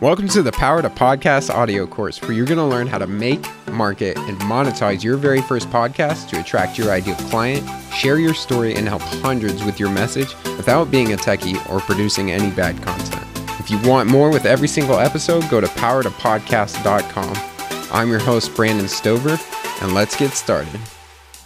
Welcome 0.00 0.28
to 0.28 0.42
the 0.42 0.52
Power 0.52 0.80
to 0.80 0.90
Podcast 0.90 1.52
audio 1.52 1.84
course, 1.84 2.22
where 2.22 2.30
you're 2.30 2.46
going 2.46 2.58
to 2.58 2.64
learn 2.64 2.86
how 2.86 2.98
to 2.98 3.08
make, 3.08 3.44
market, 3.72 4.16
and 4.16 4.38
monetize 4.42 5.02
your 5.02 5.16
very 5.16 5.42
first 5.42 5.68
podcast 5.70 6.28
to 6.28 6.38
attract 6.38 6.78
your 6.78 6.92
ideal 6.92 7.16
client, 7.16 7.68
share 7.92 8.20
your 8.20 8.32
story, 8.32 8.76
and 8.76 8.86
help 8.86 9.02
hundreds 9.02 9.64
with 9.64 9.80
your 9.80 9.90
message 9.90 10.36
without 10.56 10.92
being 10.92 11.12
a 11.12 11.16
techie 11.16 11.58
or 11.68 11.80
producing 11.80 12.30
any 12.30 12.52
bad 12.52 12.80
content. 12.80 13.26
If 13.58 13.72
you 13.72 13.80
want 13.88 14.08
more 14.08 14.30
with 14.30 14.46
every 14.46 14.68
single 14.68 15.00
episode, 15.00 15.50
go 15.50 15.60
to 15.60 15.66
powertopodcast.com. 15.66 17.92
I'm 17.92 18.08
your 18.08 18.20
host, 18.20 18.54
Brandon 18.54 18.86
Stover, 18.86 19.36
and 19.82 19.94
let's 19.94 20.16
get 20.16 20.30
started. 20.30 20.78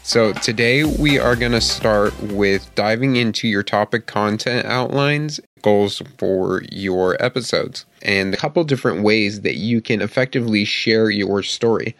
So, 0.04 0.32
today 0.32 0.82
we 0.82 1.20
are 1.20 1.36
going 1.36 1.52
to 1.52 1.60
start 1.60 2.20
with 2.22 2.74
diving 2.74 3.14
into 3.14 3.46
your 3.46 3.62
topic 3.62 4.06
content 4.06 4.66
outlines, 4.66 5.38
goals 5.62 6.02
for 6.18 6.62
your 6.72 7.22
episodes, 7.22 7.86
and 8.02 8.34
a 8.34 8.36
couple 8.36 8.64
different 8.64 9.04
ways 9.04 9.42
that 9.42 9.54
you 9.54 9.80
can 9.80 10.02
effectively 10.02 10.64
share 10.64 11.08
your 11.08 11.44
story. 11.44 11.94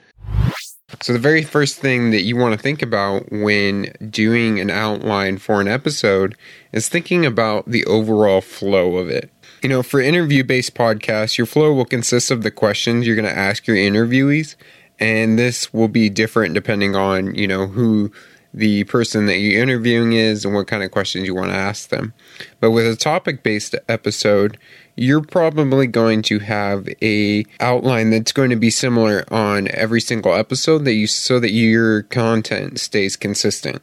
So, 1.00 1.12
the 1.12 1.20
very 1.20 1.44
first 1.44 1.78
thing 1.78 2.10
that 2.10 2.22
you 2.22 2.36
want 2.36 2.54
to 2.54 2.60
think 2.60 2.82
about 2.82 3.30
when 3.30 3.92
doing 4.10 4.58
an 4.58 4.68
outline 4.68 5.38
for 5.38 5.60
an 5.60 5.68
episode 5.68 6.36
is 6.72 6.88
thinking 6.88 7.24
about 7.24 7.70
the 7.70 7.84
overall 7.84 8.40
flow 8.40 8.96
of 8.96 9.10
it. 9.10 9.30
You 9.62 9.68
know, 9.68 9.84
for 9.84 10.00
interview 10.00 10.42
based 10.42 10.74
podcasts, 10.74 11.38
your 11.38 11.46
flow 11.46 11.72
will 11.72 11.84
consist 11.84 12.32
of 12.32 12.42
the 12.42 12.50
questions 12.50 13.06
you're 13.06 13.14
going 13.14 13.32
to 13.32 13.38
ask 13.38 13.68
your 13.68 13.76
interviewees 13.76 14.56
and 15.02 15.36
this 15.36 15.74
will 15.74 15.88
be 15.88 16.08
different 16.08 16.54
depending 16.54 16.94
on 16.94 17.34
you 17.34 17.46
know 17.46 17.66
who 17.66 18.10
the 18.54 18.84
person 18.84 19.26
that 19.26 19.38
you're 19.38 19.62
interviewing 19.62 20.12
is 20.12 20.44
and 20.44 20.54
what 20.54 20.66
kind 20.66 20.82
of 20.82 20.90
questions 20.90 21.26
you 21.26 21.34
want 21.34 21.50
to 21.50 21.56
ask 21.56 21.88
them. 21.88 22.12
But 22.60 22.70
with 22.72 22.86
a 22.86 22.96
topic 22.96 23.42
based 23.42 23.74
episode 23.88 24.58
you're 24.94 25.22
probably 25.22 25.86
going 25.86 26.20
to 26.20 26.38
have 26.38 26.86
a 27.00 27.44
outline 27.60 28.10
that's 28.10 28.32
going 28.32 28.50
to 28.50 28.56
be 28.56 28.70
similar 28.70 29.24
on 29.32 29.68
every 29.68 30.00
single 30.00 30.34
episode 30.34 30.84
that 30.84 30.92
you 30.92 31.06
so 31.06 31.40
that 31.40 31.50
your 31.50 32.02
content 32.04 32.78
stays 32.78 33.16
consistent. 33.16 33.82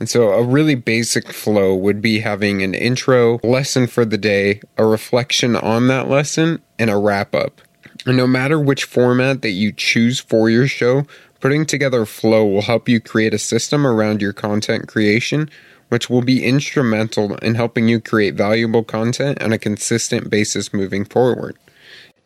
And 0.00 0.08
so 0.08 0.30
a 0.30 0.42
really 0.42 0.74
basic 0.74 1.32
flow 1.32 1.74
would 1.76 2.02
be 2.02 2.18
having 2.18 2.62
an 2.62 2.74
intro 2.74 3.38
lesson 3.44 3.86
for 3.86 4.04
the 4.04 4.18
day 4.18 4.60
a 4.76 4.84
reflection 4.84 5.54
on 5.54 5.86
that 5.86 6.10
lesson 6.10 6.60
and 6.80 6.90
a 6.90 6.98
wrap 6.98 7.32
up 7.32 7.60
and 8.06 8.16
no 8.16 8.26
matter 8.26 8.58
which 8.58 8.84
format 8.84 9.42
that 9.42 9.50
you 9.50 9.72
choose 9.72 10.20
for 10.20 10.50
your 10.50 10.66
show, 10.66 11.06
putting 11.40 11.66
together 11.66 12.04
flow 12.04 12.44
will 12.44 12.62
help 12.62 12.88
you 12.88 13.00
create 13.00 13.34
a 13.34 13.38
system 13.38 13.86
around 13.86 14.20
your 14.20 14.32
content 14.32 14.88
creation, 14.88 15.50
which 15.88 16.10
will 16.10 16.22
be 16.22 16.44
instrumental 16.44 17.36
in 17.36 17.54
helping 17.54 17.88
you 17.88 18.00
create 18.00 18.34
valuable 18.34 18.84
content 18.84 19.42
on 19.42 19.52
a 19.52 19.58
consistent 19.58 20.30
basis 20.30 20.72
moving 20.72 21.04
forward. 21.04 21.56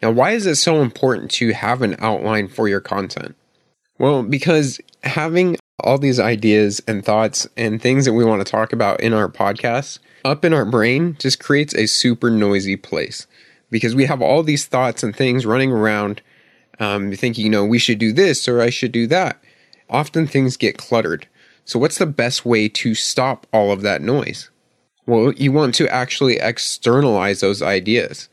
Now, 0.03 0.13
why 0.13 0.31
is 0.33 0.47
it 0.47 0.57
so 0.57 0.81
important 0.83 1.31
to 1.33 1.53
have 1.53 1.83
an 1.83 1.97
outline 1.99 2.49
for 2.49 2.69
your 2.69 2.81
content? 2.81 3.35
Well, 3.99 4.23
because 4.23 4.81
having 5.03 5.57
all 5.81 5.99
these 5.99 6.21
ideas 6.21 6.81
and 6.87 7.05
thoughts 7.05 7.47
and 7.57 7.81
things 7.81 8.05
that 8.05 8.13
we 8.13 8.25
want 8.25 8.45
to 8.45 8.51
talk 8.51 8.73
about 8.73 9.01
in 9.01 9.13
our 9.13 9.29
podcast 9.29 9.99
up 10.25 10.45
in 10.45 10.53
our 10.53 10.65
brain 10.65 11.17
just 11.19 11.39
creates 11.39 11.75
a 11.75 11.87
super 11.87 12.31
noisy 12.31 12.77
place 12.77 13.27
because 13.71 13.95
we 13.95 14.07
have 14.07 14.23
all 14.23 14.43
these 14.43 14.67
thoughts 14.67 15.03
and 15.03 15.15
things 15.15 15.47
running 15.47 15.73
around 15.73 16.23
um, 16.81 17.13
thinking, 17.13 17.45
you 17.45 17.51
know, 17.51 17.65
we 17.65 17.79
should 17.79 17.99
do 17.99 18.13
this 18.13 18.49
or 18.49 18.61
I 18.61 18.71
should 18.71 18.93
do 18.93 19.07
that. 19.09 19.43
Often 19.91 20.29
things 20.29 20.57
get 20.57 20.79
cluttered. 20.79 21.27
So, 21.65 21.79
what's 21.79 21.99
the 21.99 22.07
best 22.07 22.47
way 22.47 22.69
to 22.69 22.95
stop 22.95 23.47
all 23.53 23.73
of 23.73 23.83
that 23.83 24.01
noise? 24.01 24.51
Well, 25.07 25.33
you 25.33 25.53
want 25.53 25.75
to 25.77 25.89
actually 25.89 26.37
externalize 26.37 27.41
those 27.41 27.63
ideas. 27.63 28.29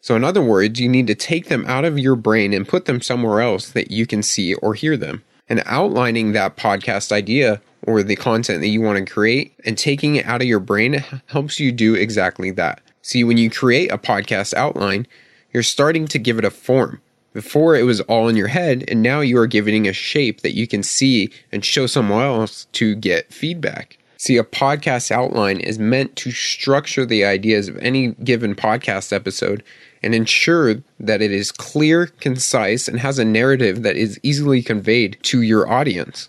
So, 0.00 0.16
in 0.16 0.24
other 0.24 0.42
words, 0.42 0.80
you 0.80 0.88
need 0.88 1.06
to 1.08 1.14
take 1.14 1.48
them 1.48 1.64
out 1.66 1.84
of 1.84 1.98
your 1.98 2.16
brain 2.16 2.52
and 2.52 2.66
put 2.66 2.86
them 2.86 3.00
somewhere 3.00 3.40
else 3.40 3.70
that 3.70 3.90
you 3.90 4.06
can 4.06 4.22
see 4.22 4.54
or 4.54 4.74
hear 4.74 4.96
them. 4.96 5.22
And 5.48 5.62
outlining 5.66 6.32
that 6.32 6.56
podcast 6.56 7.10
idea 7.10 7.60
or 7.82 8.02
the 8.02 8.16
content 8.16 8.60
that 8.60 8.68
you 8.68 8.80
want 8.80 8.98
to 8.98 9.12
create 9.12 9.54
and 9.64 9.76
taking 9.76 10.16
it 10.16 10.26
out 10.26 10.42
of 10.42 10.48
your 10.48 10.60
brain 10.60 11.04
helps 11.26 11.58
you 11.58 11.72
do 11.72 11.94
exactly 11.94 12.50
that. 12.52 12.80
See, 13.08 13.24
when 13.24 13.38
you 13.38 13.48
create 13.48 13.90
a 13.90 13.96
podcast 13.96 14.52
outline, 14.52 15.06
you're 15.54 15.62
starting 15.62 16.06
to 16.08 16.18
give 16.18 16.38
it 16.38 16.44
a 16.44 16.50
form. 16.50 17.00
Before 17.32 17.74
it 17.74 17.84
was 17.84 18.02
all 18.02 18.28
in 18.28 18.36
your 18.36 18.48
head, 18.48 18.84
and 18.86 19.02
now 19.02 19.20
you 19.20 19.38
are 19.38 19.46
giving 19.46 19.88
a 19.88 19.94
shape 19.94 20.42
that 20.42 20.54
you 20.54 20.66
can 20.66 20.82
see 20.82 21.30
and 21.50 21.64
show 21.64 21.86
someone 21.86 22.22
else 22.22 22.66
to 22.72 22.94
get 22.94 23.32
feedback. 23.32 23.96
See, 24.18 24.36
a 24.36 24.44
podcast 24.44 25.10
outline 25.10 25.58
is 25.58 25.78
meant 25.78 26.16
to 26.16 26.32
structure 26.32 27.06
the 27.06 27.24
ideas 27.24 27.66
of 27.66 27.78
any 27.78 28.08
given 28.24 28.54
podcast 28.54 29.10
episode 29.10 29.62
and 30.02 30.14
ensure 30.14 30.74
that 31.00 31.22
it 31.22 31.32
is 31.32 31.50
clear, 31.50 32.08
concise, 32.20 32.88
and 32.88 33.00
has 33.00 33.18
a 33.18 33.24
narrative 33.24 33.84
that 33.84 33.96
is 33.96 34.20
easily 34.22 34.60
conveyed 34.60 35.16
to 35.22 35.40
your 35.40 35.66
audience. 35.66 36.28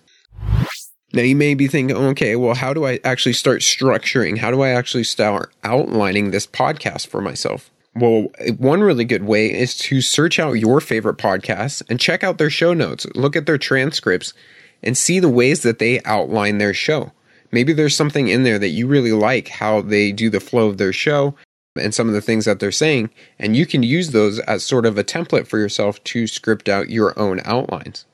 Now 1.12 1.24
you 1.24 1.36
may 1.36 1.56
be 1.56 1.68
thinking, 1.68 1.97
okay, 1.97 2.36
well, 2.36 2.53
how 2.53 2.74
do 2.74 2.86
I 2.86 3.00
actually 3.03 3.34
start 3.34 3.62
structuring? 3.62 4.38
How 4.38 4.52
do 4.52 4.62
I 4.62 4.70
actually 4.70 5.06
start 5.06 5.52
outlining 5.64 6.31
this 6.31 6.46
podcast 6.46 7.08
for 7.08 7.22
myself? 7.22 7.72
Well, 7.96 8.28
one 8.58 8.81
really 8.81 9.06
good 9.06 9.24
way 9.24 9.52
is 9.52 9.75
to 9.80 10.02
search 10.02 10.38
out 10.40 10.53
your 10.53 10.80
favorite 10.80 11.18
podcasts 11.18 11.81
and 11.90 12.00
check 12.00 12.24
out 12.24 12.38
their 12.38 12.52
show 12.52 12.74
notes, 12.74 13.08
look 13.16 13.36
at 13.36 13.47
their 13.47 13.58
transcripts, 13.58 14.34
and 14.84 14.96
see 14.96 15.20
the 15.20 15.30
ways 15.30 15.64
that 15.64 15.80
they 15.80 16.02
outline 16.03 16.59
their 16.59 16.74
show. 16.74 17.12
Maybe 17.52 17.74
there's 17.74 17.96
something 17.96 18.28
in 18.28 18.44
there 18.44 18.59
that 18.59 18.70
you 18.70 18.86
really 18.86 19.12
like 19.12 19.47
how 19.47 19.81
they 19.81 20.12
do 20.12 20.30
the 20.30 20.40
flow 20.40 20.68
of 20.68 20.78
their 20.78 20.94
show 20.94 21.36
and 21.76 21.94
some 21.94 22.08
of 22.08 22.14
the 22.14 22.22
things 22.22 22.46
that 22.46 22.59
they're 22.59 22.72
saying, 22.72 23.09
and 23.40 23.56
you 23.56 23.66
can 23.66 23.81
use 23.81 24.12
those 24.12 24.40
as 24.41 24.64
sort 24.64 24.86
of 24.86 24.97
a 24.97 25.03
template 25.03 25.47
for 25.47 25.58
yourself 25.58 26.03
to 26.03 26.28
script 26.28 26.70
out 26.70 26.90
your 26.90 27.18
own 27.18 27.41
outlines. 27.46 28.06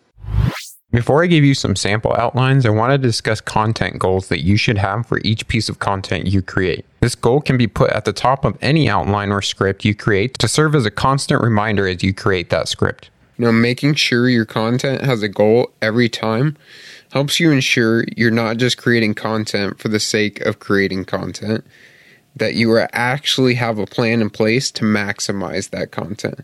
Before 0.96 1.22
I 1.22 1.28
give 1.28 1.44
you 1.44 1.56
some 1.56 1.76
sample 1.76 2.16
outlines, 2.18 2.66
I 2.66 2.70
want 2.70 2.94
to 2.94 2.98
discuss 2.98 3.42
content 3.42 4.00
goals 4.00 4.30
that 4.30 4.46
you 4.46 4.56
should 4.56 4.78
have 4.78 5.06
for 5.06 5.20
each 5.26 5.46
piece 5.50 5.68
of 5.68 5.80
content 5.80 6.28
you 6.28 6.42
create. 6.42 6.86
This 7.02 7.16
goal 7.16 7.42
can 7.42 7.58
be 7.58 7.68
put 7.68 7.92
at 7.92 8.06
the 8.06 8.14
top 8.14 8.46
of 8.46 8.58
any 8.62 8.88
outline 8.88 9.30
or 9.30 9.42
script 9.42 9.84
you 9.84 9.94
create 9.94 10.36
to 10.36 10.48
serve 10.48 10.74
as 10.74 10.86
a 10.86 10.90
constant 10.90 11.44
reminder 11.44 11.86
as 11.86 12.02
you 12.02 12.14
create 12.14 12.50
that 12.50 12.70
script. 12.70 13.10
You 13.38 13.44
know, 13.44 13.52
making 13.52 13.96
sure 13.96 14.30
your 14.30 14.46
content 14.46 15.02
has 15.02 15.22
a 15.22 15.28
goal 15.28 15.70
every 15.82 16.08
time 16.08 16.56
helps 17.12 17.42
you 17.42 17.52
ensure 17.52 18.06
you're 18.16 18.32
not 18.32 18.56
just 18.56 18.78
creating 18.78 19.16
content 19.16 19.78
for 19.78 19.90
the 19.90 20.00
sake 20.00 20.40
of 20.46 20.60
creating 20.60 21.04
content, 21.04 21.66
that 22.38 22.54
you 22.56 22.78
actually 22.94 23.56
have 23.56 23.80
a 23.80 23.86
plan 23.86 24.22
in 24.22 24.30
place 24.30 24.72
to 24.72 24.86
maximize 24.86 25.72
that 25.72 25.92
content. 25.92 26.40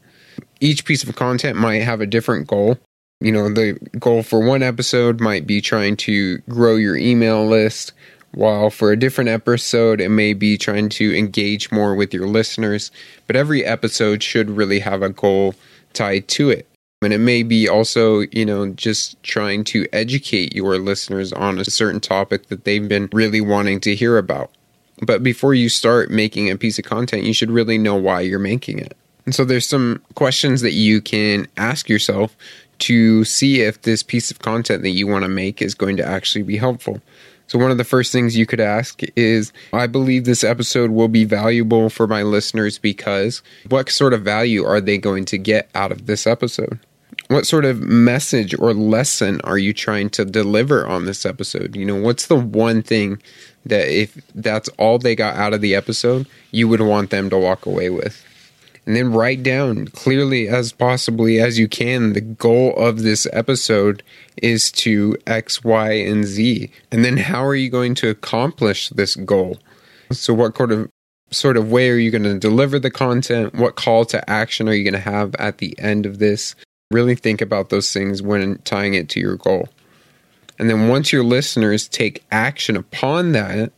Each 0.59 0.83
piece 0.83 1.05
of 1.05 1.15
content 1.15 1.57
might 1.57 1.83
have 1.83 2.01
a 2.01 2.05
different 2.05 2.47
goal, 2.47 2.77
you 3.21 3.31
know, 3.31 3.49
the 3.49 3.77
goal 3.99 4.23
for 4.23 4.39
one 4.39 4.63
episode 4.63 5.21
might 5.21 5.45
be 5.45 5.61
trying 5.61 5.95
to 5.97 6.39
grow 6.49 6.75
your 6.75 6.97
email 6.97 7.45
list, 7.45 7.93
while 8.33 8.69
for 8.69 8.91
a 8.91 8.97
different 8.97 9.29
episode, 9.29 10.01
it 10.01 10.09
may 10.09 10.33
be 10.33 10.57
trying 10.57 10.89
to 10.89 11.17
engage 11.17 11.71
more 11.71 11.95
with 11.95 12.13
your 12.13 12.27
listeners. 12.27 12.91
But 13.27 13.35
every 13.35 13.63
episode 13.63 14.23
should 14.23 14.49
really 14.49 14.79
have 14.79 15.01
a 15.01 15.09
goal 15.09 15.55
tied 15.93 16.27
to 16.29 16.49
it. 16.49 16.67
And 17.03 17.13
it 17.13 17.19
may 17.19 17.43
be 17.43 17.67
also, 17.67 18.21
you 18.31 18.45
know, 18.45 18.69
just 18.69 19.21
trying 19.23 19.63
to 19.65 19.87
educate 19.91 20.55
your 20.55 20.77
listeners 20.77 21.33
on 21.33 21.59
a 21.59 21.65
certain 21.65 21.99
topic 21.99 22.47
that 22.47 22.63
they've 22.63 22.87
been 22.87 23.09
really 23.11 23.41
wanting 23.41 23.79
to 23.81 23.95
hear 23.95 24.17
about. 24.17 24.51
But 25.01 25.23
before 25.23 25.53
you 25.55 25.67
start 25.67 26.11
making 26.11 26.49
a 26.49 26.57
piece 26.57 26.77
of 26.77 26.85
content, 26.85 27.23
you 27.23 27.33
should 27.33 27.49
really 27.49 27.79
know 27.79 27.95
why 27.95 28.21
you're 28.21 28.39
making 28.39 28.79
it. 28.79 28.95
And 29.25 29.33
so 29.33 29.43
there's 29.43 29.67
some 29.67 30.01
questions 30.15 30.61
that 30.61 30.73
you 30.73 31.01
can 31.01 31.47
ask 31.57 31.89
yourself 31.89 32.35
to 32.81 33.23
see 33.23 33.61
if 33.61 33.81
this 33.81 34.03
piece 34.03 34.31
of 34.31 34.39
content 34.39 34.83
that 34.83 34.89
you 34.89 35.07
want 35.07 35.23
to 35.23 35.29
make 35.29 35.61
is 35.61 35.73
going 35.73 35.97
to 35.97 36.05
actually 36.05 36.43
be 36.43 36.57
helpful. 36.57 37.01
So, 37.47 37.59
one 37.59 37.71
of 37.71 37.77
the 37.77 37.83
first 37.83 38.13
things 38.13 38.37
you 38.37 38.45
could 38.45 38.61
ask 38.61 39.01
is 39.15 39.51
I 39.73 39.87
believe 39.87 40.23
this 40.23 40.43
episode 40.43 40.91
will 40.91 41.09
be 41.09 41.25
valuable 41.25 41.89
for 41.89 42.07
my 42.07 42.23
listeners 42.23 42.77
because 42.77 43.41
what 43.67 43.89
sort 43.89 44.13
of 44.13 44.21
value 44.21 44.63
are 44.63 44.79
they 44.79 44.97
going 44.97 45.25
to 45.25 45.37
get 45.37 45.69
out 45.75 45.91
of 45.91 46.05
this 46.05 46.25
episode? 46.25 46.79
What 47.27 47.45
sort 47.45 47.65
of 47.65 47.81
message 47.81 48.57
or 48.57 48.73
lesson 48.73 49.41
are 49.41 49.57
you 49.57 49.73
trying 49.73 50.09
to 50.11 50.23
deliver 50.23 50.87
on 50.87 51.05
this 51.05 51.25
episode? 51.25 51.75
You 51.75 51.85
know, 51.85 51.95
what's 51.95 52.27
the 52.27 52.37
one 52.37 52.81
thing 52.83 53.21
that 53.65 53.87
if 53.89 54.15
that's 54.33 54.69
all 54.77 54.97
they 54.97 55.15
got 55.15 55.35
out 55.35 55.53
of 55.53 55.61
the 55.61 55.75
episode, 55.75 56.27
you 56.51 56.67
would 56.69 56.81
want 56.81 57.09
them 57.09 57.29
to 57.29 57.37
walk 57.37 57.65
away 57.65 57.89
with? 57.89 58.25
And 58.85 58.95
then 58.95 59.11
write 59.13 59.43
down 59.43 59.87
clearly 59.87 60.47
as 60.47 60.71
possibly 60.71 61.39
as 61.39 61.59
you 61.59 61.67
can 61.67 62.13
the 62.13 62.21
goal 62.21 62.75
of 62.75 63.03
this 63.03 63.27
episode 63.31 64.01
is 64.37 64.71
to 64.71 65.17
X, 65.27 65.63
Y, 65.63 65.91
and 65.91 66.25
Z. 66.25 66.71
And 66.91 67.05
then 67.05 67.17
how 67.17 67.45
are 67.45 67.55
you 67.55 67.69
going 67.69 67.95
to 67.95 68.09
accomplish 68.09 68.89
this 68.89 69.15
goal? 69.15 69.59
So 70.11 70.33
what 70.33 70.57
sort 70.57 70.71
of 70.71 70.89
sort 71.31 71.57
of 71.57 71.71
way 71.71 71.89
are 71.89 71.97
you 71.97 72.11
going 72.11 72.23
to 72.23 72.37
deliver 72.37 72.79
the 72.79 72.91
content? 72.91 73.55
What 73.55 73.75
call 73.75 74.03
to 74.05 74.29
action 74.29 74.67
are 74.67 74.73
you 74.73 74.83
going 74.83 75.01
to 75.01 75.09
have 75.09 75.35
at 75.35 75.59
the 75.59 75.77
end 75.79 76.05
of 76.05 76.19
this? 76.19 76.55
Really 76.89 77.15
think 77.15 77.39
about 77.39 77.69
those 77.69 77.93
things 77.93 78.21
when 78.21 78.57
tying 78.59 78.95
it 78.95 79.07
to 79.09 79.19
your 79.19 79.37
goal. 79.37 79.69
And 80.59 80.69
then 80.69 80.89
once 80.89 81.13
your 81.13 81.23
listeners 81.23 81.87
take 81.87 82.23
action 82.31 82.75
upon 82.75 83.31
that 83.31 83.71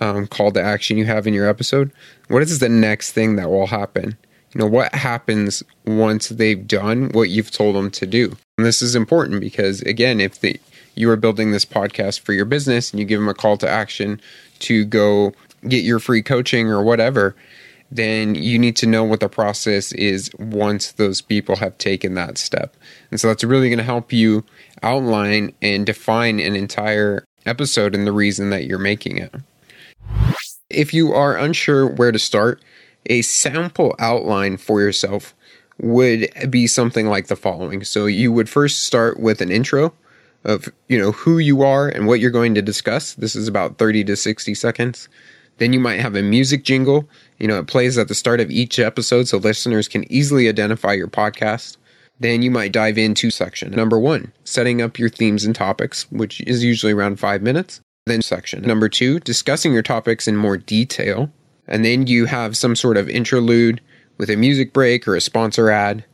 um, 0.00 0.26
call 0.26 0.50
to 0.52 0.62
action 0.62 0.96
you 0.96 1.04
have 1.04 1.26
in 1.26 1.34
your 1.34 1.48
episode, 1.48 1.92
what 2.28 2.42
is 2.42 2.58
the 2.58 2.68
next 2.68 3.12
thing 3.12 3.36
that 3.36 3.50
will 3.50 3.68
happen? 3.68 4.16
You 4.54 4.60
know, 4.60 4.66
what 4.66 4.94
happens 4.94 5.62
once 5.84 6.28
they've 6.28 6.66
done 6.66 7.10
what 7.10 7.30
you've 7.30 7.50
told 7.50 7.76
them 7.76 7.90
to 7.92 8.06
do? 8.06 8.36
And 8.56 8.66
this 8.66 8.80
is 8.82 8.94
important 8.94 9.40
because, 9.40 9.82
again, 9.82 10.20
if 10.20 10.40
the, 10.40 10.58
you 10.94 11.10
are 11.10 11.16
building 11.16 11.52
this 11.52 11.64
podcast 11.64 12.20
for 12.20 12.32
your 12.32 12.44
business 12.44 12.90
and 12.90 12.98
you 12.98 13.06
give 13.06 13.20
them 13.20 13.28
a 13.28 13.34
call 13.34 13.56
to 13.58 13.68
action 13.68 14.20
to 14.60 14.84
go 14.84 15.32
get 15.68 15.84
your 15.84 15.98
free 15.98 16.22
coaching 16.22 16.68
or 16.68 16.82
whatever, 16.82 17.36
then 17.90 18.34
you 18.34 18.58
need 18.58 18.76
to 18.76 18.86
know 18.86 19.04
what 19.04 19.20
the 19.20 19.28
process 19.28 19.92
is 19.92 20.30
once 20.38 20.92
those 20.92 21.20
people 21.20 21.56
have 21.56 21.76
taken 21.78 22.14
that 22.14 22.38
step. 22.38 22.76
And 23.10 23.20
so 23.20 23.28
that's 23.28 23.44
really 23.44 23.68
going 23.68 23.78
to 23.78 23.84
help 23.84 24.12
you 24.12 24.44
outline 24.82 25.52
and 25.62 25.86
define 25.86 26.38
an 26.40 26.54
entire 26.54 27.24
episode 27.46 27.94
and 27.94 28.06
the 28.06 28.12
reason 28.12 28.50
that 28.50 28.64
you're 28.64 28.78
making 28.78 29.18
it. 29.18 29.34
If 30.68 30.92
you 30.92 31.12
are 31.14 31.36
unsure 31.36 31.86
where 31.86 32.12
to 32.12 32.18
start, 32.18 32.62
a 33.08 33.22
sample 33.22 33.94
outline 33.98 34.56
for 34.56 34.80
yourself 34.80 35.34
would 35.80 36.28
be 36.50 36.66
something 36.66 37.06
like 37.06 37.28
the 37.28 37.36
following. 37.36 37.84
So 37.84 38.06
you 38.06 38.32
would 38.32 38.48
first 38.48 38.84
start 38.84 39.20
with 39.20 39.40
an 39.40 39.50
intro 39.50 39.94
of, 40.44 40.68
you 40.88 40.98
know, 40.98 41.12
who 41.12 41.38
you 41.38 41.62
are 41.62 41.88
and 41.88 42.06
what 42.06 42.20
you're 42.20 42.30
going 42.30 42.54
to 42.54 42.62
discuss. 42.62 43.14
This 43.14 43.36
is 43.36 43.48
about 43.48 43.78
30 43.78 44.04
to 44.04 44.16
60 44.16 44.54
seconds. 44.54 45.08
Then 45.58 45.72
you 45.72 45.80
might 45.80 46.00
have 46.00 46.14
a 46.14 46.22
music 46.22 46.64
jingle. 46.64 47.08
You 47.38 47.48
know, 47.48 47.58
it 47.58 47.66
plays 47.66 47.98
at 47.98 48.08
the 48.08 48.14
start 48.14 48.40
of 48.40 48.50
each 48.50 48.78
episode 48.78 49.28
so 49.28 49.38
listeners 49.38 49.88
can 49.88 50.10
easily 50.12 50.48
identify 50.48 50.92
your 50.92 51.08
podcast. 51.08 51.76
Then 52.20 52.42
you 52.42 52.50
might 52.50 52.72
dive 52.72 52.98
into 52.98 53.30
section 53.30 53.70
number 53.70 53.98
one, 53.98 54.32
setting 54.44 54.82
up 54.82 54.98
your 54.98 55.08
themes 55.08 55.44
and 55.44 55.54
topics, 55.54 56.10
which 56.10 56.40
is 56.42 56.64
usually 56.64 56.92
around 56.92 57.20
five 57.20 57.42
minutes. 57.42 57.80
Then 58.06 58.22
section 58.22 58.62
number 58.62 58.88
two, 58.88 59.20
discussing 59.20 59.72
your 59.72 59.82
topics 59.82 60.26
in 60.26 60.36
more 60.36 60.56
detail. 60.56 61.30
And 61.68 61.84
then 61.84 62.06
you 62.06 62.24
have 62.26 62.56
some 62.56 62.74
sort 62.74 62.96
of 62.96 63.08
interlude 63.08 63.80
with 64.16 64.30
a 64.30 64.36
music 64.36 64.72
break 64.72 65.06
or 65.06 65.14
a 65.14 65.20
sponsor 65.20 65.70
ad. 65.70 66.04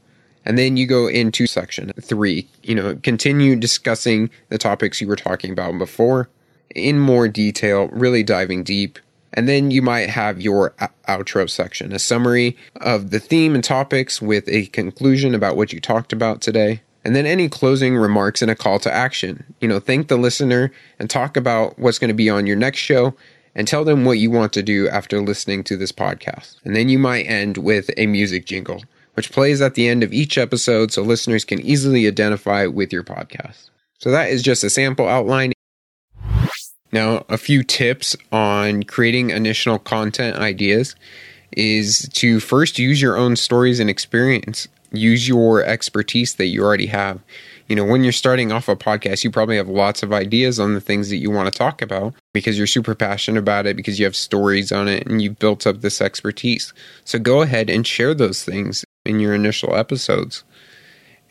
And 0.44 0.58
then 0.58 0.76
you 0.76 0.86
go 0.86 1.06
into 1.06 1.46
section 1.46 1.92
three, 2.00 2.46
you 2.62 2.74
know, 2.74 2.96
continue 3.02 3.56
discussing 3.56 4.28
the 4.50 4.58
topics 4.58 5.00
you 5.00 5.08
were 5.08 5.16
talking 5.16 5.50
about 5.50 5.78
before 5.78 6.28
in 6.74 6.98
more 6.98 7.28
detail, 7.28 7.88
really 7.88 8.22
diving 8.22 8.62
deep. 8.62 8.98
And 9.32 9.48
then 9.48 9.70
you 9.70 9.82
might 9.82 10.10
have 10.10 10.40
your 10.40 10.74
outro 11.08 11.48
section, 11.50 11.92
a 11.92 11.98
summary 11.98 12.56
of 12.76 13.10
the 13.10 13.18
theme 13.18 13.54
and 13.54 13.64
topics 13.64 14.22
with 14.22 14.48
a 14.48 14.66
conclusion 14.66 15.34
about 15.34 15.56
what 15.56 15.72
you 15.72 15.80
talked 15.80 16.12
about 16.12 16.40
today. 16.40 16.82
And 17.04 17.16
then 17.16 17.26
any 17.26 17.48
closing 17.48 17.96
remarks 17.96 18.42
and 18.42 18.50
a 18.50 18.54
call 18.54 18.78
to 18.80 18.92
action. 18.92 19.44
You 19.60 19.68
know, 19.68 19.80
thank 19.80 20.08
the 20.08 20.16
listener 20.16 20.72
and 20.98 21.10
talk 21.10 21.36
about 21.36 21.78
what's 21.78 21.98
going 21.98 22.08
to 22.08 22.14
be 22.14 22.30
on 22.30 22.46
your 22.46 22.56
next 22.56 22.78
show 22.78 23.14
and 23.54 23.68
tell 23.68 23.84
them 23.84 24.04
what 24.04 24.18
you 24.18 24.30
want 24.30 24.52
to 24.54 24.62
do 24.62 24.88
after 24.88 25.20
listening 25.20 25.64
to 25.64 25.76
this 25.76 25.92
podcast. 25.92 26.56
And 26.64 26.74
then 26.74 26.88
you 26.88 26.98
might 26.98 27.22
end 27.22 27.58
with 27.58 27.90
a 27.96 28.06
music 28.06 28.46
jingle, 28.46 28.82
which 29.14 29.32
plays 29.32 29.60
at 29.60 29.74
the 29.74 29.88
end 29.88 30.02
of 30.02 30.12
each 30.12 30.36
episode 30.36 30.92
so 30.92 31.02
listeners 31.02 31.44
can 31.44 31.60
easily 31.60 32.06
identify 32.06 32.66
with 32.66 32.92
your 32.92 33.04
podcast. 33.04 33.70
So 33.98 34.10
that 34.10 34.30
is 34.30 34.42
just 34.42 34.64
a 34.64 34.70
sample 34.70 35.08
outline. 35.08 35.52
Now, 36.92 37.24
a 37.28 37.38
few 37.38 37.64
tips 37.64 38.14
on 38.30 38.84
creating 38.84 39.30
initial 39.30 39.78
content 39.78 40.36
ideas 40.36 40.94
is 41.56 42.08
to 42.14 42.40
first 42.40 42.78
use 42.78 43.00
your 43.02 43.16
own 43.16 43.36
stories 43.36 43.80
and 43.80 43.90
experience. 43.90 44.68
Use 44.92 45.26
your 45.26 45.64
expertise 45.64 46.34
that 46.34 46.46
you 46.46 46.62
already 46.62 46.86
have. 46.86 47.20
You 47.68 47.76
know, 47.76 47.84
when 47.84 48.04
you're 48.04 48.12
starting 48.12 48.52
off 48.52 48.68
a 48.68 48.76
podcast, 48.76 49.24
you 49.24 49.30
probably 49.30 49.56
have 49.56 49.68
lots 49.68 50.02
of 50.02 50.12
ideas 50.12 50.60
on 50.60 50.74
the 50.74 50.80
things 50.80 51.08
that 51.08 51.16
you 51.16 51.30
want 51.30 51.50
to 51.50 51.58
talk 51.58 51.80
about 51.80 52.14
because 52.32 52.58
you're 52.58 52.66
super 52.66 52.94
passionate 52.94 53.38
about 53.38 53.66
it, 53.66 53.76
because 53.76 53.98
you 53.98 54.04
have 54.04 54.16
stories 54.16 54.70
on 54.70 54.86
it, 54.86 55.06
and 55.06 55.22
you've 55.22 55.38
built 55.38 55.66
up 55.66 55.80
this 55.80 56.00
expertise. 56.00 56.74
So 57.04 57.18
go 57.18 57.42
ahead 57.42 57.70
and 57.70 57.86
share 57.86 58.14
those 58.14 58.44
things 58.44 58.84
in 59.06 59.18
your 59.18 59.34
initial 59.34 59.74
episodes 59.74 60.44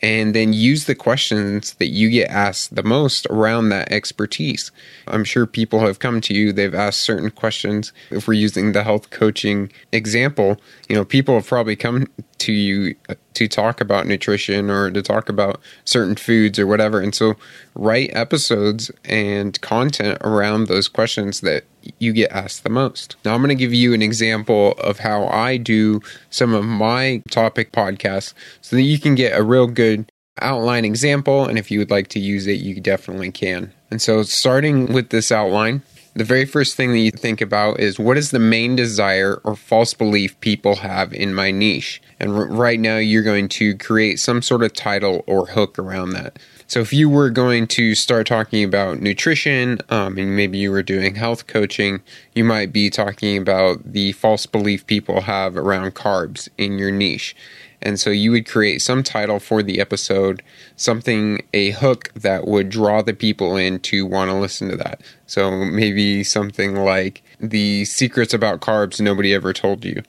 and 0.04 0.34
then 0.34 0.52
use 0.52 0.84
the 0.84 0.94
questions 0.94 1.72
that 1.74 1.86
you 1.86 2.10
get 2.10 2.28
asked 2.28 2.74
the 2.74 2.82
most 2.82 3.26
around 3.30 3.70
that 3.70 3.90
expertise. 3.90 4.70
I'm 5.06 5.24
sure 5.24 5.46
people 5.46 5.80
have 5.80 5.98
come 5.98 6.20
to 6.20 6.34
you, 6.34 6.52
they've 6.52 6.74
asked 6.74 7.00
certain 7.00 7.30
questions. 7.30 7.90
If 8.10 8.28
we're 8.28 8.34
using 8.34 8.72
the 8.72 8.84
health 8.84 9.08
coaching 9.08 9.72
example, 9.92 10.60
you 10.90 10.94
know, 10.94 11.06
people 11.06 11.36
have 11.36 11.46
probably 11.46 11.74
come 11.74 12.06
to 12.38 12.52
you 12.52 12.94
to 13.34 13.48
talk 13.48 13.80
about 13.80 14.06
nutrition 14.06 14.70
or 14.70 14.90
to 14.90 15.02
talk 15.02 15.28
about 15.28 15.60
certain 15.84 16.16
foods 16.16 16.58
or 16.58 16.66
whatever. 16.66 17.00
And 17.00 17.14
so 17.14 17.34
write 17.74 18.10
episodes 18.12 18.90
and 19.04 19.60
content 19.60 20.18
around 20.22 20.68
those 20.68 20.88
questions 20.88 21.40
that 21.40 21.64
you 21.98 22.12
get 22.12 22.30
asked 22.30 22.62
the 22.62 22.70
most. 22.70 23.16
Now, 23.24 23.34
I'm 23.34 23.40
going 23.40 23.48
to 23.48 23.54
give 23.54 23.74
you 23.74 23.92
an 23.92 24.02
example 24.02 24.72
of 24.72 24.98
how 24.98 25.26
I 25.26 25.56
do 25.56 26.00
some 26.30 26.54
of 26.54 26.64
my 26.64 27.22
topic 27.30 27.72
podcasts 27.72 28.34
so 28.60 28.76
that 28.76 28.82
you 28.82 28.98
can 28.98 29.14
get 29.14 29.38
a 29.38 29.42
real 29.42 29.66
good 29.66 30.10
outline 30.40 30.84
example. 30.84 31.46
And 31.46 31.58
if 31.58 31.70
you 31.70 31.78
would 31.78 31.90
like 31.90 32.08
to 32.08 32.20
use 32.20 32.46
it, 32.46 32.60
you 32.60 32.80
definitely 32.80 33.30
can. 33.30 33.72
And 33.90 34.00
so, 34.00 34.22
starting 34.22 34.92
with 34.92 35.10
this 35.10 35.30
outline, 35.30 35.82
the 36.14 36.24
very 36.24 36.44
first 36.44 36.76
thing 36.76 36.92
that 36.92 36.98
you 36.98 37.10
think 37.10 37.40
about 37.40 37.80
is 37.80 37.98
what 37.98 38.16
is 38.16 38.30
the 38.30 38.38
main 38.38 38.76
desire 38.76 39.40
or 39.44 39.56
false 39.56 39.94
belief 39.94 40.38
people 40.40 40.76
have 40.76 41.12
in 41.12 41.34
my 41.34 41.50
niche? 41.50 42.00
And 42.20 42.32
r- 42.32 42.46
right 42.46 42.78
now, 42.78 42.98
you're 42.98 43.22
going 43.24 43.48
to 43.50 43.76
create 43.76 44.20
some 44.20 44.40
sort 44.40 44.62
of 44.62 44.72
title 44.72 45.24
or 45.26 45.46
hook 45.46 45.78
around 45.78 46.10
that. 46.10 46.38
So, 46.66 46.80
if 46.80 46.92
you 46.92 47.10
were 47.10 47.30
going 47.30 47.66
to 47.68 47.94
start 47.94 48.26
talking 48.26 48.64
about 48.64 49.00
nutrition 49.00 49.80
um, 49.90 50.16
and 50.16 50.34
maybe 50.34 50.58
you 50.58 50.70
were 50.70 50.82
doing 50.82 51.14
health 51.14 51.46
coaching, 51.46 52.00
you 52.34 52.44
might 52.44 52.72
be 52.72 52.88
talking 52.88 53.36
about 53.36 53.92
the 53.92 54.12
false 54.12 54.46
belief 54.46 54.86
people 54.86 55.22
have 55.22 55.56
around 55.56 55.94
carbs 55.94 56.48
in 56.56 56.78
your 56.78 56.90
niche. 56.90 57.36
And 57.82 58.00
so 58.00 58.08
you 58.08 58.30
would 58.30 58.48
create 58.48 58.80
some 58.80 59.02
title 59.02 59.38
for 59.38 59.62
the 59.62 59.78
episode, 59.78 60.42
something, 60.74 61.44
a 61.52 61.72
hook 61.72 62.10
that 62.14 62.46
would 62.46 62.70
draw 62.70 63.02
the 63.02 63.12
people 63.12 63.56
in 63.56 63.78
to 63.80 64.06
want 64.06 64.30
to 64.30 64.34
listen 64.34 64.70
to 64.70 64.76
that. 64.76 65.02
So 65.26 65.66
maybe 65.66 66.24
something 66.24 66.76
like 66.76 67.22
the 67.38 67.84
secrets 67.84 68.32
about 68.32 68.60
carbs 68.60 69.02
nobody 69.02 69.34
ever 69.34 69.52
told 69.52 69.84
you 69.84 70.02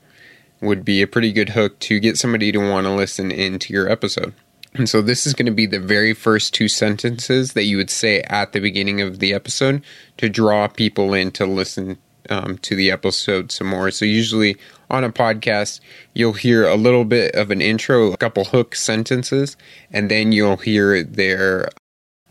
would 0.62 0.86
be 0.86 1.02
a 1.02 1.08
pretty 1.08 1.34
good 1.34 1.50
hook 1.50 1.78
to 1.80 2.00
get 2.00 2.18
somebody 2.18 2.52
to 2.54 2.60
want 2.60 2.88
to 2.88 2.92
listen 2.92 3.30
into 3.30 3.74
your 3.74 3.90
episode. 3.90 4.34
And 4.76 4.88
so 4.90 5.02
this 5.02 5.26
is 5.26 5.34
going 5.34 5.48
to 5.48 5.52
be 5.52 5.66
the 5.66 5.80
very 5.80 6.14
first 6.14 6.54
two 6.54 6.68
sentences 6.68 7.54
that 7.54 7.64
you 7.64 7.78
would 7.78 7.90
say 7.90 8.22
at 8.22 8.54
the 8.54 8.60
beginning 8.60 9.02
of 9.02 9.20
the 9.20 9.34
episode 9.34 9.84
to 10.18 10.30
draw 10.30 10.68
people 10.68 11.14
in 11.14 11.32
to 11.32 11.46
listen 11.46 11.98
um, 12.30 12.58
to 12.60 12.76
the 12.76 12.92
episode 12.92 13.52
some 13.52 13.68
more. 13.68 13.92
So 13.92 14.06
usually 14.06 14.58
on 14.90 15.04
a 15.04 15.12
podcast, 15.12 15.80
you'll 16.14 16.34
hear 16.34 16.68
a 16.68 16.76
little 16.76 17.06
bit 17.06 17.36
of 17.36 17.52
an 17.52 17.62
intro, 17.62 18.12
a 18.12 18.18
couple 18.18 18.46
hook 18.46 18.76
sentences, 18.76 19.58
and 19.92 20.10
then 20.10 20.32
you'll 20.32 20.58
hear 20.58 21.04
their 21.04 21.70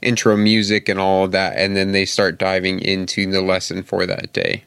intro 0.02 0.36
music 0.36 0.88
and 0.88 1.00
all 1.00 1.24
of 1.24 1.32
that, 1.32 1.56
and 1.56 1.76
then 1.76 1.92
they 1.92 2.04
start 2.04 2.38
diving 2.38 2.80
into 2.80 3.30
the 3.30 3.40
lesson 3.40 3.82
for 3.82 4.06
that 4.06 4.32
day. 4.32 4.64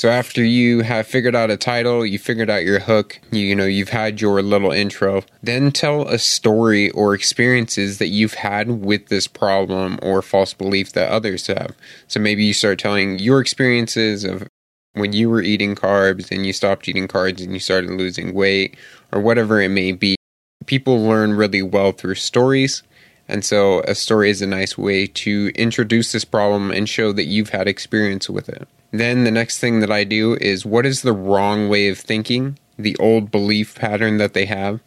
So 0.00 0.08
after 0.08 0.42
you 0.42 0.80
have 0.80 1.06
figured 1.06 1.36
out 1.36 1.50
a 1.50 1.58
title, 1.58 2.06
you 2.06 2.18
figured 2.18 2.48
out 2.48 2.64
your 2.64 2.78
hook, 2.78 3.20
you, 3.32 3.40
you, 3.40 3.54
know, 3.54 3.66
you've 3.66 3.90
had 3.90 4.18
your 4.18 4.40
little 4.40 4.72
intro, 4.72 5.24
then 5.42 5.72
tell 5.72 6.08
a 6.08 6.18
story 6.18 6.88
or 6.92 7.12
experiences 7.12 7.98
that 7.98 8.06
you've 8.06 8.32
had 8.32 8.82
with 8.82 9.08
this 9.08 9.26
problem 9.26 9.98
or 10.00 10.22
false 10.22 10.54
belief 10.54 10.94
that 10.94 11.12
others 11.12 11.48
have. 11.48 11.76
So 12.08 12.18
maybe 12.18 12.42
you 12.42 12.54
start 12.54 12.78
telling 12.78 13.18
your 13.18 13.42
experiences 13.42 14.24
of 14.24 14.48
when 14.94 15.12
you 15.12 15.28
were 15.28 15.42
eating 15.42 15.74
carbs 15.74 16.30
and 16.30 16.46
you 16.46 16.54
stopped 16.54 16.88
eating 16.88 17.06
carbs 17.06 17.44
and 17.44 17.52
you 17.52 17.60
started 17.60 17.90
losing 17.90 18.32
weight 18.32 18.78
or 19.12 19.20
whatever 19.20 19.60
it 19.60 19.68
may 19.68 19.92
be. 19.92 20.16
People 20.64 21.04
learn 21.04 21.34
really 21.34 21.60
well 21.60 21.92
through 21.92 22.14
stories. 22.14 22.82
And 23.28 23.44
so 23.44 23.80
a 23.80 23.94
story 23.94 24.30
is 24.30 24.40
a 24.40 24.46
nice 24.46 24.78
way 24.78 25.06
to 25.08 25.52
introduce 25.56 26.12
this 26.12 26.24
problem 26.24 26.70
and 26.70 26.88
show 26.88 27.12
that 27.12 27.26
you've 27.26 27.50
had 27.50 27.68
experience 27.68 28.30
with 28.30 28.48
it. 28.48 28.66
Then 28.92 29.24
the 29.24 29.30
next 29.30 29.58
thing 29.58 29.80
that 29.80 29.90
I 29.90 30.04
do 30.04 30.36
is 30.40 30.66
what 30.66 30.86
is 30.86 31.02
the 31.02 31.12
wrong 31.12 31.68
way 31.68 31.88
of 31.88 31.98
thinking, 31.98 32.58
the 32.78 32.96
old 32.96 33.30
belief 33.30 33.76
pattern 33.76 34.18
that 34.18 34.34
they 34.34 34.46
have, 34.46 34.80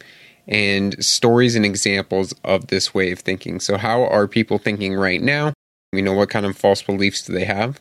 and 0.46 1.02
stories 1.02 1.56
and 1.56 1.64
examples 1.64 2.34
of 2.44 2.66
this 2.66 2.92
way 2.92 3.12
of 3.12 3.20
thinking. 3.20 3.60
So, 3.60 3.78
how 3.78 4.04
are 4.04 4.28
people 4.28 4.58
thinking 4.58 4.94
right 4.94 5.22
now? 5.22 5.54
You 5.92 6.02
know, 6.02 6.12
what 6.12 6.30
kind 6.30 6.44
of 6.44 6.56
false 6.56 6.82
beliefs 6.82 7.22
do 7.22 7.32
they 7.32 7.44
have? 7.44 7.80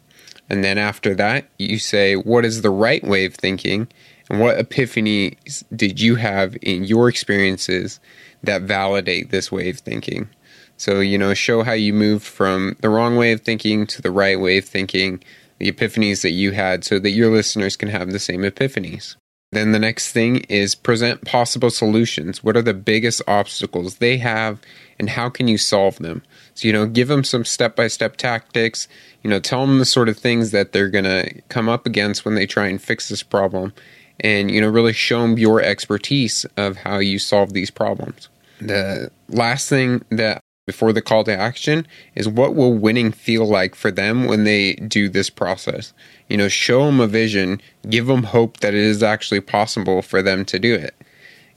And 0.50 0.64
then 0.64 0.78
after 0.78 1.16
that, 1.16 1.50
you 1.58 1.80
say, 1.80 2.16
what 2.16 2.46
is 2.46 2.62
the 2.62 2.70
right 2.70 3.04
way 3.04 3.26
of 3.26 3.34
thinking? 3.34 3.88
And 4.30 4.40
what 4.40 4.58
epiphanies 4.58 5.64
did 5.76 6.00
you 6.00 6.16
have 6.16 6.56
in 6.62 6.84
your 6.84 7.10
experiences 7.10 8.00
that 8.44 8.62
validate 8.64 9.32
this 9.32 9.52
way 9.52 9.70
of 9.70 9.80
thinking? 9.80 10.30
So, 10.78 11.00
you 11.00 11.18
know, 11.18 11.34
show 11.34 11.64
how 11.64 11.74
you 11.74 11.94
moved 11.94 12.26
from 12.26 12.76
the 12.82 12.90
wrong 12.90 13.16
way 13.16 13.32
of 13.32 13.42
thinking 13.42 13.88
to 13.88 14.02
the 14.02 14.12
right 14.12 14.40
way 14.40 14.58
of 14.58 14.66
thinking, 14.66 15.24
the 15.64 15.72
epiphanies 15.72 16.22
that 16.22 16.32
you 16.32 16.52
had, 16.52 16.84
so 16.84 17.00
that 17.00 17.12
your 17.12 17.32
listeners 17.32 17.76
can 17.76 17.90
have 17.90 18.12
the 18.12 18.20
same 18.20 18.42
epiphanies. 18.42 19.16
Then 19.52 19.72
the 19.72 19.80
next 19.80 20.12
thing 20.12 20.38
is 20.50 20.74
present 20.74 21.26
possible 21.26 21.70
solutions. 21.70 22.44
What 22.44 22.58
are 22.58 22.62
the 22.64 22.74
biggest 22.74 23.22
obstacles 23.28 23.98
they 23.98 24.18
have 24.18 24.60
and 24.98 25.12
how 25.12 25.30
can 25.30 25.48
you 25.48 25.60
solve 25.60 25.98
them? 26.00 26.24
So, 26.56 26.68
you 26.68 26.74
know, 26.74 26.88
give 26.88 27.08
them 27.08 27.24
some 27.24 27.46
step 27.46 27.76
by 27.76 27.88
step 27.88 28.18
tactics, 28.18 28.88
you 29.22 29.30
know, 29.30 29.40
tell 29.40 29.64
them 29.66 29.78
the 29.78 29.86
sort 29.86 30.10
of 30.10 30.18
things 30.18 30.50
that 30.52 30.72
they're 30.72 30.90
going 30.90 31.04
to 31.04 31.40
come 31.50 31.70
up 31.70 31.86
against 31.86 32.26
when 32.26 32.34
they 32.34 32.48
try 32.48 32.66
and 32.66 32.82
fix 32.82 33.10
this 33.10 33.22
problem 33.22 33.74
and 34.20 34.52
you 34.52 34.62
know 34.62 34.70
really 34.70 34.94
show 34.94 35.22
them 35.22 35.38
your 35.38 35.62
expertise 35.62 36.46
of 36.58 36.78
how 36.78 36.98
you 36.98 37.20
solve 37.20 37.54
these 37.54 37.72
problems. 37.72 38.30
The 38.60 39.12
last 39.30 39.70
thing 39.70 40.04
that 40.10 40.40
before 40.66 40.94
the 40.94 41.02
call 41.02 41.24
to 41.26 41.36
action 41.36 41.86
is 42.16 42.28
what 42.28 42.56
will 42.56 42.74
winning 42.74 43.12
feel 43.12 43.46
like 43.46 43.76
for 43.76 43.92
them 43.92 44.26
when 44.26 44.44
they 44.44 44.74
do 44.76 45.10
this 45.10 45.30
process. 45.30 45.94
You 46.30 46.38
know, 46.38 46.48
show 46.48 46.86
them 46.86 47.00
a 47.00 47.08
vision, 47.08 47.62
give 47.90 48.08
them 48.08 48.24
hope 48.24 48.60
that 48.60 48.74
it 48.74 48.80
is 48.80 49.04
actually 49.04 49.42
possible 49.42 50.02
for 50.02 50.22
them 50.22 50.46
to 50.46 50.60
do 50.60 50.74
it. 50.74 50.96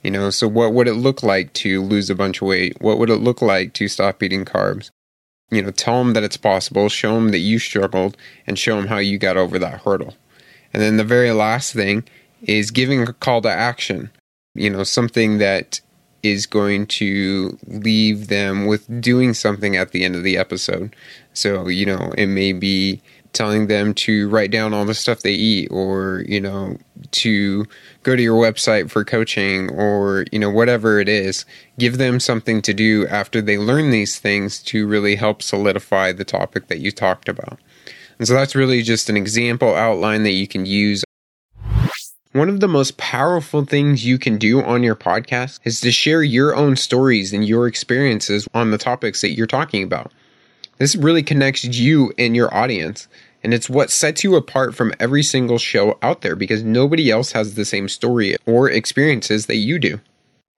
You 0.03 0.11
know, 0.11 0.29
so 0.29 0.47
what 0.47 0.73
would 0.73 0.87
it 0.87 0.93
look 0.93 1.23
like 1.23 1.53
to 1.53 1.81
lose 1.81 2.09
a 2.09 2.15
bunch 2.15 2.41
of 2.41 2.47
weight? 2.47 2.81
What 2.81 2.97
would 2.99 3.09
it 3.09 3.17
look 3.17 3.41
like 3.41 3.73
to 3.73 3.87
stop 3.87 4.21
eating 4.21 4.45
carbs? 4.45 4.89
You 5.49 5.61
know, 5.61 5.71
tell 5.71 6.03
them 6.03 6.13
that 6.13 6.23
it's 6.23 6.37
possible, 6.37 6.89
show 6.89 7.15
them 7.15 7.29
that 7.29 7.39
you 7.39 7.57
struggled, 7.57 8.17
and 8.45 8.59
show 8.59 8.75
them 8.75 8.87
how 8.87 8.97
you 8.97 9.17
got 9.17 9.37
over 9.37 9.57
that 9.59 9.81
hurdle. 9.81 10.15
And 10.73 10.83
then 10.83 10.97
the 10.97 11.03
very 11.03 11.31
last 11.31 11.73
thing 11.73 12.03
is 12.41 12.69
giving 12.71 13.01
a 13.01 13.13
call 13.13 13.41
to 13.41 13.49
action. 13.49 14.11
You 14.53 14.69
know, 14.69 14.83
something 14.83 15.37
that 15.37 15.79
is 16.31 16.45
going 16.45 16.87
to 16.87 17.57
leave 17.67 18.27
them 18.27 18.65
with 18.65 19.01
doing 19.01 19.33
something 19.33 19.75
at 19.75 19.91
the 19.91 20.03
end 20.03 20.15
of 20.15 20.23
the 20.23 20.37
episode. 20.37 20.95
So, 21.33 21.67
you 21.67 21.85
know, 21.85 22.13
it 22.17 22.27
may 22.27 22.53
be 22.53 23.01
telling 23.33 23.67
them 23.67 23.93
to 23.93 24.27
write 24.29 24.51
down 24.51 24.73
all 24.73 24.85
the 24.85 24.93
stuff 24.93 25.21
they 25.21 25.33
eat 25.33 25.67
or, 25.69 26.23
you 26.27 26.41
know, 26.41 26.77
to 27.11 27.65
go 28.03 28.15
to 28.15 28.21
your 28.21 28.41
website 28.41 28.89
for 28.89 29.03
coaching 29.03 29.69
or, 29.71 30.25
you 30.31 30.39
know, 30.39 30.49
whatever 30.49 30.99
it 30.99 31.07
is. 31.07 31.45
Give 31.77 31.97
them 31.97 32.19
something 32.19 32.61
to 32.63 32.73
do 32.73 33.05
after 33.07 33.41
they 33.41 33.57
learn 33.57 33.91
these 33.91 34.17
things 34.19 34.63
to 34.63 34.87
really 34.87 35.15
help 35.15 35.41
solidify 35.41 36.13
the 36.13 36.25
topic 36.25 36.67
that 36.67 36.79
you 36.79 36.91
talked 36.91 37.29
about. 37.29 37.59
And 38.17 38.27
so 38.27 38.33
that's 38.33 38.55
really 38.55 38.81
just 38.81 39.09
an 39.09 39.17
example 39.17 39.75
outline 39.75 40.23
that 40.23 40.31
you 40.31 40.47
can 40.47 40.65
use 40.65 41.03
one 42.37 42.49
of 42.49 42.59
the 42.59 42.67
most 42.67 42.97
powerful 42.97 43.65
things 43.65 44.05
you 44.05 44.19
can 44.19 44.37
do 44.37 44.61
on 44.61 44.83
your 44.83 44.95
podcast 44.95 45.59
is 45.63 45.81
to 45.81 45.91
share 45.91 46.21
your 46.21 46.55
own 46.55 46.75
stories 46.75 47.33
and 47.33 47.47
your 47.47 47.67
experiences 47.67 48.47
on 48.53 48.69
the 48.71 48.77
topics 48.77 49.21
that 49.21 49.31
you're 49.31 49.47
talking 49.47 49.81
about. 49.81 50.11
This 50.77 50.95
really 50.95 51.23
connects 51.23 51.63
you 51.63 52.13
and 52.17 52.35
your 52.35 52.53
audience, 52.53 53.07
and 53.43 53.53
it's 53.53 53.69
what 53.69 53.89
sets 53.89 54.23
you 54.23 54.35
apart 54.35 54.75
from 54.75 54.93
every 54.99 55.23
single 55.23 55.57
show 55.57 55.97
out 56.03 56.21
there 56.21 56.35
because 56.35 56.63
nobody 56.63 57.09
else 57.09 57.31
has 57.31 57.55
the 57.55 57.65
same 57.65 57.89
story 57.89 58.35
or 58.45 58.69
experiences 58.69 59.47
that 59.47 59.55
you 59.55 59.79
do. 59.79 59.99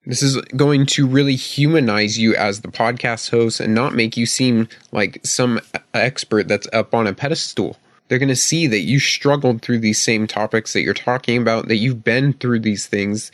This 0.06 0.22
is 0.22 0.38
going 0.56 0.86
to 0.88 1.08
really 1.08 1.36
humanize 1.36 2.18
you 2.18 2.36
as 2.36 2.62
the 2.62 2.70
podcast 2.70 3.30
host 3.30 3.60
and 3.60 3.74
not 3.74 3.94
make 3.94 4.18
you 4.18 4.26
seem 4.26 4.68
like 4.92 5.20
some 5.24 5.62
expert 5.94 6.48
that's 6.48 6.68
up 6.74 6.94
on 6.94 7.08
a 7.08 7.14
pedestal. 7.14 7.78
They're 8.10 8.20
going 8.20 8.30
to 8.30 8.36
see 8.36 8.68
that 8.68 8.80
you 8.80 9.00
struggled 9.00 9.62
through 9.62 9.80
these 9.80 10.02
same 10.02 10.28
topics 10.28 10.74
that 10.74 10.82
you're 10.82 10.94
talking 10.94 11.38
about, 11.38 11.68
that 11.68 11.78
you've 11.78 12.04
been 12.04 12.34
through 12.34 12.60
these 12.60 12.88
things, 12.88 13.32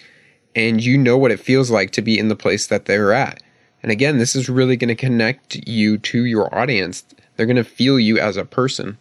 and 0.53 0.83
you 0.83 0.97
know 0.97 1.17
what 1.17 1.31
it 1.31 1.39
feels 1.39 1.71
like 1.71 1.91
to 1.91 2.01
be 2.01 2.19
in 2.19 2.27
the 2.27 2.35
place 2.35 2.67
that 2.67 2.85
they're 2.85 3.13
at. 3.13 3.41
And 3.81 3.91
again, 3.91 4.17
this 4.17 4.35
is 4.35 4.49
really 4.49 4.77
going 4.77 4.89
to 4.89 4.95
connect 4.95 5.55
you 5.67 5.97
to 5.99 6.25
your 6.25 6.53
audience. 6.53 7.05
They're 7.35 7.45
going 7.45 7.55
to 7.55 7.63
feel 7.63 7.99
you 7.99 8.19
as 8.19 8.35
a 8.35 8.45
person. 8.45 8.97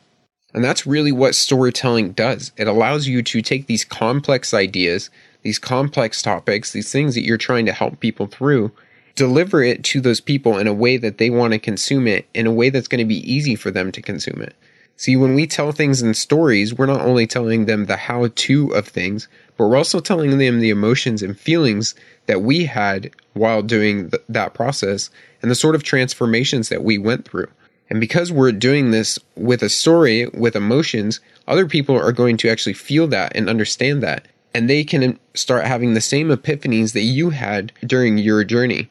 And 0.53 0.63
that's 0.63 0.87
really 0.87 1.11
what 1.11 1.35
storytelling 1.35 2.13
does. 2.13 2.53
It 2.57 2.69
allows 2.69 3.09
you 3.09 3.23
to 3.25 3.43
take 3.43 3.67
these 3.67 3.85
complex 3.85 4.55
ideas, 4.55 5.11
these 5.43 5.59
complex 5.59 6.23
topics, 6.23 6.71
these 6.71 6.93
things 6.93 7.17
that 7.17 7.25
you're 7.25 7.37
trying 7.37 7.67
to 7.67 7.73
help 7.73 7.99
people 7.99 8.29
through, 8.29 8.71
deliver 9.17 9.63
it 9.63 9.83
to 9.85 10.01
those 10.01 10.21
people 10.21 10.57
in 10.59 10.69
a 10.69 10.75
way 10.75 10.97
that 10.97 11.19
they 11.19 11.31
want 11.31 11.53
to 11.53 11.59
consume 11.59 12.07
it, 12.07 12.29
in 12.33 12.47
a 12.47 12.53
way 12.53 12.71
that's 12.71 12.89
going 12.89 13.01
to 13.01 13.05
be 13.05 13.29
easy 13.31 13.57
for 13.57 13.73
them 13.73 13.91
to 13.91 14.01
consume 14.01 14.41
it. 14.41 14.55
See, 14.97 15.17
when 15.17 15.35
we 15.35 15.47
tell 15.47 15.73
things 15.73 16.03
in 16.03 16.15
stories, 16.15 16.73
we're 16.73 16.87
not 16.87 17.01
only 17.01 17.27
telling 17.27 17.65
them 17.65 17.87
the 17.87 17.97
how 17.97 18.29
to 18.33 18.69
of 18.75 18.87
things, 18.87 19.27
but 19.57 19.67
we're 19.67 19.77
also 19.77 20.01
telling 20.01 20.39
them 20.39 20.61
the 20.61 20.71
emotions 20.71 21.23
and 21.23 21.39
feelings 21.39 21.95
that 22.27 22.43
we 22.43 22.67
had 22.67 23.11
while 23.33 23.63
doing 23.63 24.11
th- 24.11 24.23
that 24.29 24.55
process 24.55 25.11
and 25.43 25.51
the 25.51 25.57
sort 25.57 25.75
of 25.75 25.83
transformations 25.83 26.69
that 26.69 26.85
we 26.85 26.97
went 26.97 27.27
through. 27.29 27.49
And 27.91 28.01
because 28.01 28.33
we're 28.33 28.53
doing 28.53 28.93
this 28.93 29.19
with 29.37 29.63
a 29.63 29.69
story, 29.69 30.27
with 30.29 30.57
emotions, 30.57 31.21
other 31.47 31.67
people 31.67 31.99
are 31.99 32.13
going 32.13 32.37
to 32.39 32.49
actually 32.49 32.73
feel 32.73 33.07
that 33.09 33.33
and 33.35 33.51
understand 33.51 34.03
that. 34.03 34.27
And 34.55 34.71
they 34.71 34.85
can 34.85 35.19
start 35.35 35.67
having 35.67 35.95
the 35.95 36.01
same 36.01 36.29
epiphanies 36.29 36.93
that 36.93 37.03
you 37.03 37.31
had 37.31 37.73
during 37.85 38.17
your 38.17 38.45
journey. 38.45 38.89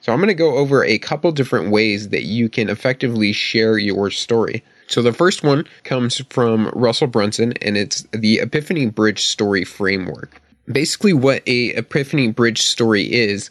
So 0.00 0.12
I'm 0.12 0.18
going 0.18 0.28
to 0.28 0.34
go 0.34 0.56
over 0.56 0.84
a 0.84 0.98
couple 0.98 1.30
different 1.32 1.70
ways 1.70 2.08
that 2.08 2.22
you 2.22 2.48
can 2.48 2.70
effectively 2.70 3.32
share 3.32 3.78
your 3.78 4.10
story. 4.10 4.64
So 4.88 5.02
the 5.02 5.12
first 5.12 5.42
one 5.42 5.66
comes 5.84 6.20
from 6.30 6.70
Russell 6.74 7.06
Brunson, 7.06 7.52
and 7.60 7.76
it's 7.76 8.06
the 8.12 8.40
Epiphany 8.40 8.86
Bridge 8.86 9.26
Story 9.26 9.64
Framework. 9.64 10.40
Basically, 10.66 11.12
what 11.12 11.42
a 11.46 11.68
Epiphany 11.68 12.32
Bridge 12.32 12.62
story 12.62 13.12
is 13.12 13.50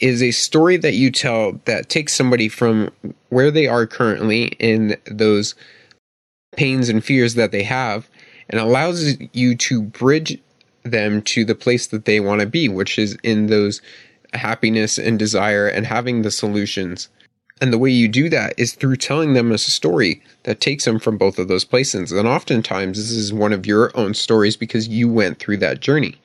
is 0.00 0.22
a 0.22 0.30
story 0.30 0.76
that 0.76 0.94
you 0.94 1.10
tell 1.10 1.60
that 1.64 1.88
takes 1.88 2.14
somebody 2.14 2.48
from 2.48 2.88
where 3.30 3.50
they 3.50 3.66
are 3.66 3.86
currently 3.86 4.46
in 4.58 4.96
those 5.06 5.54
pains 6.56 6.88
and 6.88 7.04
fears 7.04 7.34
that 7.34 7.50
they 7.50 7.64
have 7.64 8.08
and 8.48 8.60
allows 8.60 9.16
you 9.32 9.56
to 9.56 9.82
bridge 9.82 10.38
them 10.84 11.20
to 11.20 11.44
the 11.44 11.54
place 11.54 11.88
that 11.88 12.04
they 12.04 12.20
want 12.20 12.40
to 12.40 12.46
be, 12.46 12.68
which 12.68 12.98
is 12.98 13.18
in 13.22 13.46
those 13.46 13.82
happiness 14.32 14.98
and 14.98 15.18
desire 15.18 15.66
and 15.66 15.86
having 15.86 16.22
the 16.22 16.30
solutions 16.30 17.08
and 17.60 17.72
the 17.72 17.78
way 17.78 17.90
you 17.90 18.08
do 18.08 18.28
that 18.28 18.54
is 18.56 18.74
through 18.74 18.96
telling 18.96 19.34
them 19.34 19.52
a 19.52 19.58
story 19.58 20.22
that 20.44 20.60
takes 20.60 20.84
them 20.84 20.98
from 20.98 21.18
both 21.18 21.38
of 21.38 21.48
those 21.48 21.64
places. 21.64 22.12
And 22.12 22.28
oftentimes, 22.28 22.98
this 22.98 23.10
is 23.10 23.32
one 23.32 23.52
of 23.52 23.66
your 23.66 23.90
own 23.96 24.14
stories 24.14 24.56
because 24.56 24.88
you 24.88 25.08
went 25.08 25.38
through 25.38 25.58
that 25.58 25.80
journey. 25.80 26.16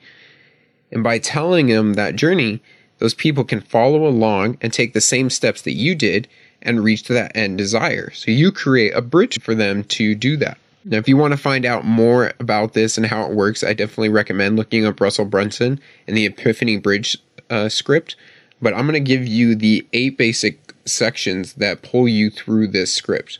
And 0.92 1.02
by 1.02 1.18
telling 1.18 1.66
them 1.66 1.94
that 1.94 2.16
journey, 2.16 2.60
those 2.98 3.14
people 3.14 3.44
can 3.44 3.60
follow 3.60 4.06
along 4.06 4.58
and 4.60 4.72
take 4.72 4.92
the 4.92 5.00
same 5.00 5.28
steps 5.28 5.62
that 5.62 5.72
you 5.72 5.94
did 5.94 6.28
and 6.62 6.84
reach 6.84 7.06
that 7.08 7.36
end 7.36 7.58
desire. 7.58 8.10
So 8.12 8.30
you 8.30 8.52
create 8.52 8.94
a 8.94 9.02
bridge 9.02 9.40
for 9.42 9.54
them 9.54 9.84
to 9.84 10.14
do 10.14 10.36
that. 10.38 10.58
Now, 10.84 10.98
if 10.98 11.08
you 11.08 11.16
want 11.16 11.32
to 11.32 11.38
find 11.38 11.64
out 11.64 11.84
more 11.84 12.32
about 12.38 12.74
this 12.74 12.96
and 12.96 13.06
how 13.06 13.24
it 13.24 13.32
works, 13.32 13.64
I 13.64 13.72
definitely 13.72 14.10
recommend 14.10 14.56
looking 14.56 14.84
up 14.84 15.00
Russell 15.00 15.24
Brunson 15.24 15.80
and 16.06 16.16
the 16.16 16.26
Epiphany 16.26 16.76
Bridge 16.76 17.16
uh, 17.50 17.68
script. 17.68 18.16
But 18.60 18.74
I'm 18.74 18.86
going 18.86 18.92
to 18.94 19.00
give 19.00 19.26
you 19.26 19.54
the 19.54 19.86
eight 19.92 20.16
basic 20.16 20.73
sections 20.86 21.54
that 21.54 21.82
pull 21.82 22.08
you 22.08 22.30
through 22.30 22.68
this 22.68 22.92
script. 22.92 23.38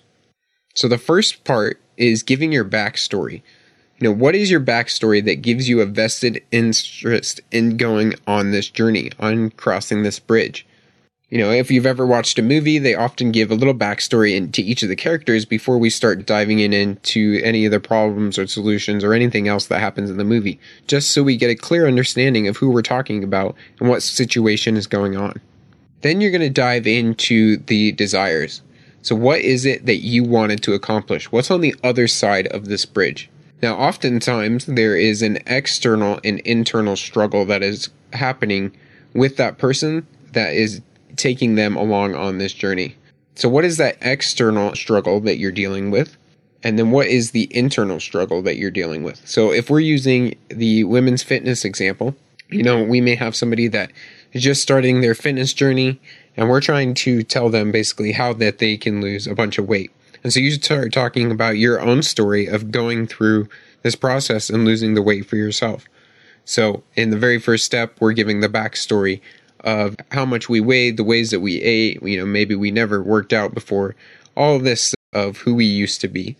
So 0.74 0.88
the 0.88 0.98
first 0.98 1.44
part 1.44 1.80
is 1.96 2.22
giving 2.22 2.52
your 2.52 2.64
backstory. 2.64 3.42
You 3.98 4.08
know, 4.08 4.12
what 4.12 4.34
is 4.34 4.50
your 4.50 4.60
backstory 4.60 5.24
that 5.24 5.42
gives 5.42 5.68
you 5.68 5.80
a 5.80 5.86
vested 5.86 6.42
interest 6.50 7.40
in 7.50 7.76
going 7.76 8.14
on 8.26 8.50
this 8.50 8.68
journey, 8.68 9.12
on 9.20 9.50
crossing 9.50 10.02
this 10.02 10.18
bridge? 10.18 10.66
You 11.30 11.38
know, 11.38 11.50
if 11.50 11.70
you've 11.70 11.86
ever 11.86 12.06
watched 12.06 12.38
a 12.38 12.42
movie, 12.42 12.78
they 12.78 12.94
often 12.94 13.32
give 13.32 13.50
a 13.50 13.56
little 13.56 13.74
backstory 13.74 14.36
into 14.36 14.60
each 14.60 14.82
of 14.82 14.88
the 14.88 14.96
characters 14.96 15.44
before 15.44 15.78
we 15.78 15.90
start 15.90 16.26
diving 16.26 16.60
in 16.60 16.72
into 16.72 17.40
any 17.42 17.64
of 17.64 17.72
the 17.72 17.80
problems 17.80 18.38
or 18.38 18.46
solutions 18.46 19.02
or 19.02 19.14
anything 19.14 19.48
else 19.48 19.66
that 19.66 19.80
happens 19.80 20.10
in 20.10 20.16
the 20.16 20.24
movie, 20.24 20.60
just 20.86 21.10
so 21.10 21.22
we 21.22 21.36
get 21.36 21.50
a 21.50 21.56
clear 21.56 21.86
understanding 21.86 22.46
of 22.46 22.58
who 22.58 22.70
we're 22.70 22.82
talking 22.82 23.24
about 23.24 23.56
and 23.80 23.88
what 23.88 24.02
situation 24.02 24.76
is 24.76 24.86
going 24.86 25.16
on. 25.16 25.40
Then 26.04 26.20
you're 26.20 26.30
going 26.30 26.42
to 26.42 26.50
dive 26.50 26.86
into 26.86 27.56
the 27.56 27.90
desires. 27.92 28.60
So, 29.00 29.16
what 29.16 29.40
is 29.40 29.64
it 29.64 29.86
that 29.86 29.96
you 29.96 30.22
wanted 30.22 30.62
to 30.64 30.74
accomplish? 30.74 31.32
What's 31.32 31.50
on 31.50 31.62
the 31.62 31.74
other 31.82 32.08
side 32.08 32.46
of 32.48 32.66
this 32.66 32.84
bridge? 32.84 33.30
Now, 33.62 33.74
oftentimes 33.76 34.66
there 34.66 34.96
is 34.96 35.22
an 35.22 35.38
external 35.46 36.20
and 36.22 36.40
internal 36.40 36.96
struggle 36.96 37.46
that 37.46 37.62
is 37.62 37.88
happening 38.12 38.76
with 39.14 39.38
that 39.38 39.56
person 39.56 40.06
that 40.32 40.52
is 40.52 40.82
taking 41.16 41.54
them 41.54 41.74
along 41.74 42.14
on 42.14 42.36
this 42.36 42.52
journey. 42.52 42.96
So, 43.34 43.48
what 43.48 43.64
is 43.64 43.78
that 43.78 43.96
external 44.02 44.74
struggle 44.74 45.20
that 45.20 45.38
you're 45.38 45.52
dealing 45.52 45.90
with? 45.90 46.18
And 46.62 46.78
then, 46.78 46.90
what 46.90 47.06
is 47.06 47.30
the 47.30 47.48
internal 47.56 47.98
struggle 47.98 48.42
that 48.42 48.58
you're 48.58 48.70
dealing 48.70 49.04
with? 49.04 49.26
So, 49.26 49.52
if 49.52 49.70
we're 49.70 49.80
using 49.80 50.36
the 50.48 50.84
women's 50.84 51.22
fitness 51.22 51.64
example, 51.64 52.14
you 52.50 52.62
know, 52.62 52.84
we 52.84 53.00
may 53.00 53.14
have 53.14 53.34
somebody 53.34 53.68
that 53.68 53.90
just 54.42 54.62
starting 54.62 55.00
their 55.00 55.14
fitness 55.14 55.52
journey, 55.52 56.00
and 56.36 56.48
we're 56.48 56.60
trying 56.60 56.94
to 56.94 57.22
tell 57.22 57.48
them 57.48 57.70
basically 57.70 58.12
how 58.12 58.32
that 58.34 58.58
they 58.58 58.76
can 58.76 59.00
lose 59.00 59.26
a 59.26 59.34
bunch 59.34 59.58
of 59.58 59.68
weight. 59.68 59.92
And 60.22 60.32
so 60.32 60.40
you 60.40 60.50
start 60.52 60.92
talking 60.92 61.30
about 61.30 61.58
your 61.58 61.80
own 61.80 62.02
story 62.02 62.46
of 62.46 62.70
going 62.70 63.06
through 63.06 63.48
this 63.82 63.94
process 63.94 64.50
and 64.50 64.64
losing 64.64 64.94
the 64.94 65.02
weight 65.02 65.26
for 65.26 65.36
yourself. 65.36 65.84
So 66.44 66.82
in 66.96 67.10
the 67.10 67.18
very 67.18 67.38
first 67.38 67.64
step, 67.64 67.96
we're 68.00 68.12
giving 68.12 68.40
the 68.40 68.48
backstory 68.48 69.20
of 69.60 69.96
how 70.10 70.24
much 70.24 70.48
we 70.48 70.60
weighed, 70.60 70.96
the 70.96 71.04
ways 71.04 71.30
that 71.30 71.40
we 71.40 71.60
ate, 71.62 72.02
you 72.02 72.18
know, 72.18 72.26
maybe 72.26 72.54
we 72.54 72.70
never 72.70 73.02
worked 73.02 73.32
out 73.32 73.54
before, 73.54 73.94
all 74.36 74.58
this 74.58 74.94
of 75.12 75.38
who 75.38 75.54
we 75.54 75.64
used 75.64 76.00
to 76.00 76.08
be. 76.08 76.36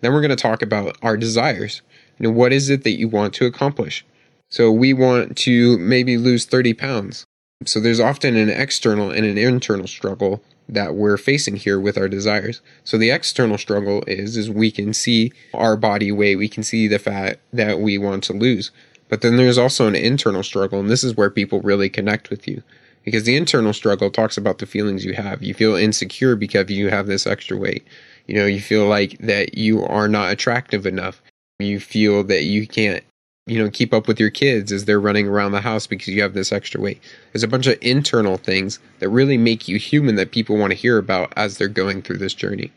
Then 0.00 0.12
we're 0.12 0.20
going 0.20 0.30
to 0.30 0.36
talk 0.36 0.62
about 0.62 0.96
our 1.02 1.16
desires. 1.16 1.82
You 2.18 2.28
know, 2.28 2.32
what 2.32 2.52
is 2.52 2.70
it 2.70 2.84
that 2.84 2.98
you 2.98 3.08
want 3.08 3.34
to 3.34 3.46
accomplish? 3.46 4.04
So 4.48 4.70
we 4.70 4.92
want 4.92 5.36
to 5.38 5.78
maybe 5.78 6.16
lose 6.16 6.44
30 6.44 6.74
pounds. 6.74 7.24
So 7.64 7.80
there's 7.80 8.00
often 8.00 8.36
an 8.36 8.50
external 8.50 9.10
and 9.10 9.24
an 9.24 9.38
internal 9.38 9.86
struggle 9.86 10.42
that 10.68 10.94
we're 10.94 11.16
facing 11.16 11.56
here 11.56 11.78
with 11.78 11.98
our 11.98 12.08
desires. 12.08 12.60
So 12.84 12.96
the 12.96 13.10
external 13.10 13.58
struggle 13.58 14.02
is 14.06 14.36
is 14.36 14.50
we 14.50 14.70
can 14.70 14.94
see 14.94 15.32
our 15.52 15.76
body 15.76 16.10
weight, 16.12 16.36
we 16.36 16.48
can 16.48 16.62
see 16.62 16.88
the 16.88 16.98
fat 16.98 17.40
that 17.52 17.80
we 17.80 17.98
want 17.98 18.24
to 18.24 18.32
lose. 18.32 18.70
But 19.08 19.20
then 19.20 19.36
there's 19.36 19.58
also 19.58 19.86
an 19.86 19.94
internal 19.94 20.42
struggle, 20.42 20.80
and 20.80 20.90
this 20.90 21.04
is 21.04 21.16
where 21.16 21.30
people 21.30 21.60
really 21.60 21.88
connect 21.90 22.30
with 22.30 22.48
you. 22.48 22.62
Because 23.04 23.24
the 23.24 23.36
internal 23.36 23.74
struggle 23.74 24.10
talks 24.10 24.38
about 24.38 24.58
the 24.58 24.66
feelings 24.66 25.04
you 25.04 25.12
have. 25.12 25.42
You 25.42 25.52
feel 25.52 25.76
insecure 25.76 26.36
because 26.36 26.70
you 26.70 26.88
have 26.88 27.06
this 27.06 27.26
extra 27.26 27.56
weight. 27.56 27.86
You 28.26 28.36
know, 28.36 28.46
you 28.46 28.60
feel 28.60 28.86
like 28.86 29.18
that 29.18 29.58
you 29.58 29.84
are 29.84 30.08
not 30.08 30.32
attractive 30.32 30.86
enough. 30.86 31.20
You 31.58 31.80
feel 31.80 32.24
that 32.24 32.44
you 32.44 32.66
can't, 32.66 33.04
you 33.46 33.58
know, 33.62 33.70
keep 33.70 33.92
up 33.92 34.08
with 34.08 34.18
your 34.18 34.30
kids 34.30 34.72
as 34.72 34.84
they're 34.84 35.00
running 35.00 35.28
around 35.28 35.52
the 35.52 35.60
house 35.60 35.86
because 35.86 36.08
you 36.08 36.22
have 36.22 36.32
this 36.32 36.52
extra 36.52 36.80
weight. 36.80 37.00
There's 37.32 37.42
a 37.42 37.48
bunch 37.48 37.66
of 37.66 37.76
internal 37.82 38.38
things 38.38 38.78
that 39.00 39.10
really 39.10 39.36
make 39.36 39.68
you 39.68 39.78
human 39.78 40.14
that 40.14 40.32
people 40.32 40.56
want 40.56 40.70
to 40.70 40.78
hear 40.78 40.96
about 40.96 41.32
as 41.36 41.58
they're 41.58 41.68
going 41.68 42.02
through 42.02 42.18
this 42.18 42.34
journey. 42.34 42.72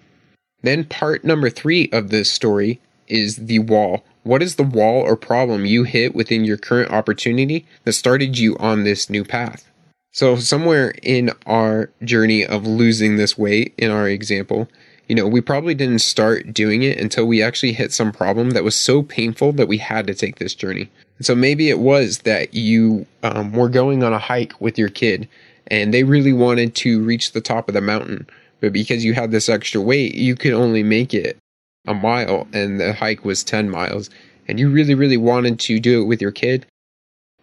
Then, 0.63 0.83
part 0.83 1.23
number 1.23 1.49
three 1.49 1.89
of 1.93 2.09
this 2.09 2.31
story 2.31 2.81
is 3.07 3.37
the 3.37 3.59
wall. 3.59 4.03
What 4.23 4.43
is 4.43 4.55
the 4.55 4.63
wall 4.63 5.01
or 5.03 5.15
problem 5.15 5.65
you 5.65 5.83
hit 5.83 6.13
within 6.13 6.43
your 6.43 6.57
current 6.57 6.91
opportunity 6.91 7.65
that 7.85 7.93
started 7.93 8.37
you 8.37 8.57
on 8.57 8.83
this 8.83 9.09
new 9.09 9.23
path? 9.23 9.69
So, 10.11 10.35
somewhere 10.35 10.95
in 11.01 11.31
our 11.45 11.91
journey 12.03 12.45
of 12.45 12.67
losing 12.67 13.15
this 13.15 13.37
weight, 13.37 13.73
in 13.77 13.91
our 13.91 14.09
example, 14.09 14.67
you 15.07 15.15
know, 15.15 15.27
we 15.27 15.39
probably 15.39 15.73
didn't 15.73 15.99
start 15.99 16.53
doing 16.53 16.83
it 16.83 16.99
until 16.99 17.25
we 17.25 17.41
actually 17.41 17.73
hit 17.73 17.93
some 17.93 18.11
problem 18.11 18.51
that 18.51 18.63
was 18.63 18.75
so 18.75 19.01
painful 19.01 19.53
that 19.53 19.67
we 19.67 19.77
had 19.77 20.05
to 20.07 20.13
take 20.13 20.37
this 20.37 20.53
journey. 20.53 20.89
So 21.21 21.33
maybe 21.33 21.69
it 21.69 21.79
was 21.79 22.19
that 22.19 22.53
you 22.53 23.07
um, 23.23 23.53
were 23.53 23.69
going 23.69 24.03
on 24.03 24.13
a 24.13 24.19
hike 24.19 24.59
with 24.59 24.77
your 24.77 24.89
kid 24.89 25.27
and 25.67 25.93
they 25.93 26.03
really 26.03 26.33
wanted 26.33 26.75
to 26.75 27.03
reach 27.03 27.31
the 27.31 27.41
top 27.41 27.67
of 27.67 27.73
the 27.73 27.81
mountain. 27.81 28.27
But 28.59 28.73
because 28.73 29.05
you 29.05 29.13
had 29.13 29.31
this 29.31 29.49
extra 29.49 29.81
weight, 29.81 30.15
you 30.15 30.35
could 30.35 30.53
only 30.53 30.83
make 30.83 31.13
it 31.13 31.37
a 31.85 31.93
mile 31.93 32.47
and 32.53 32.79
the 32.79 32.93
hike 32.93 33.23
was 33.23 33.43
10 33.43 33.69
miles. 33.69 34.09
And 34.47 34.59
you 34.59 34.69
really, 34.69 34.95
really 34.95 35.17
wanted 35.17 35.59
to 35.61 35.79
do 35.79 36.01
it 36.01 36.05
with 36.05 36.21
your 36.21 36.31
kid, 36.31 36.65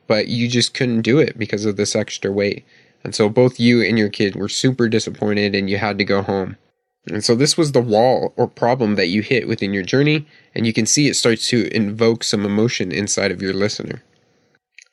but 0.06 0.28
you 0.28 0.48
just 0.48 0.74
couldn't 0.74 1.02
do 1.02 1.18
it 1.18 1.38
because 1.38 1.64
of 1.64 1.76
this 1.76 1.96
extra 1.96 2.30
weight. 2.30 2.64
And 3.02 3.14
so 3.14 3.28
both 3.28 3.60
you 3.60 3.82
and 3.82 3.98
your 3.98 4.08
kid 4.08 4.36
were 4.36 4.48
super 4.48 4.88
disappointed 4.88 5.54
and 5.54 5.68
you 5.68 5.78
had 5.78 5.98
to 5.98 6.04
go 6.04 6.22
home. 6.22 6.56
And 7.06 7.24
so 7.24 7.34
this 7.34 7.56
was 7.56 7.72
the 7.72 7.82
wall 7.82 8.32
or 8.36 8.46
problem 8.46 8.94
that 8.94 9.08
you 9.08 9.22
hit 9.22 9.46
within 9.46 9.74
your 9.74 9.82
journey, 9.82 10.26
and 10.54 10.66
you 10.66 10.72
can 10.72 10.86
see 10.86 11.08
it 11.08 11.16
starts 11.16 11.48
to 11.48 11.74
invoke 11.74 12.24
some 12.24 12.44
emotion 12.46 12.92
inside 12.92 13.30
of 13.30 13.42
your 13.42 13.52
listener. 13.52 14.02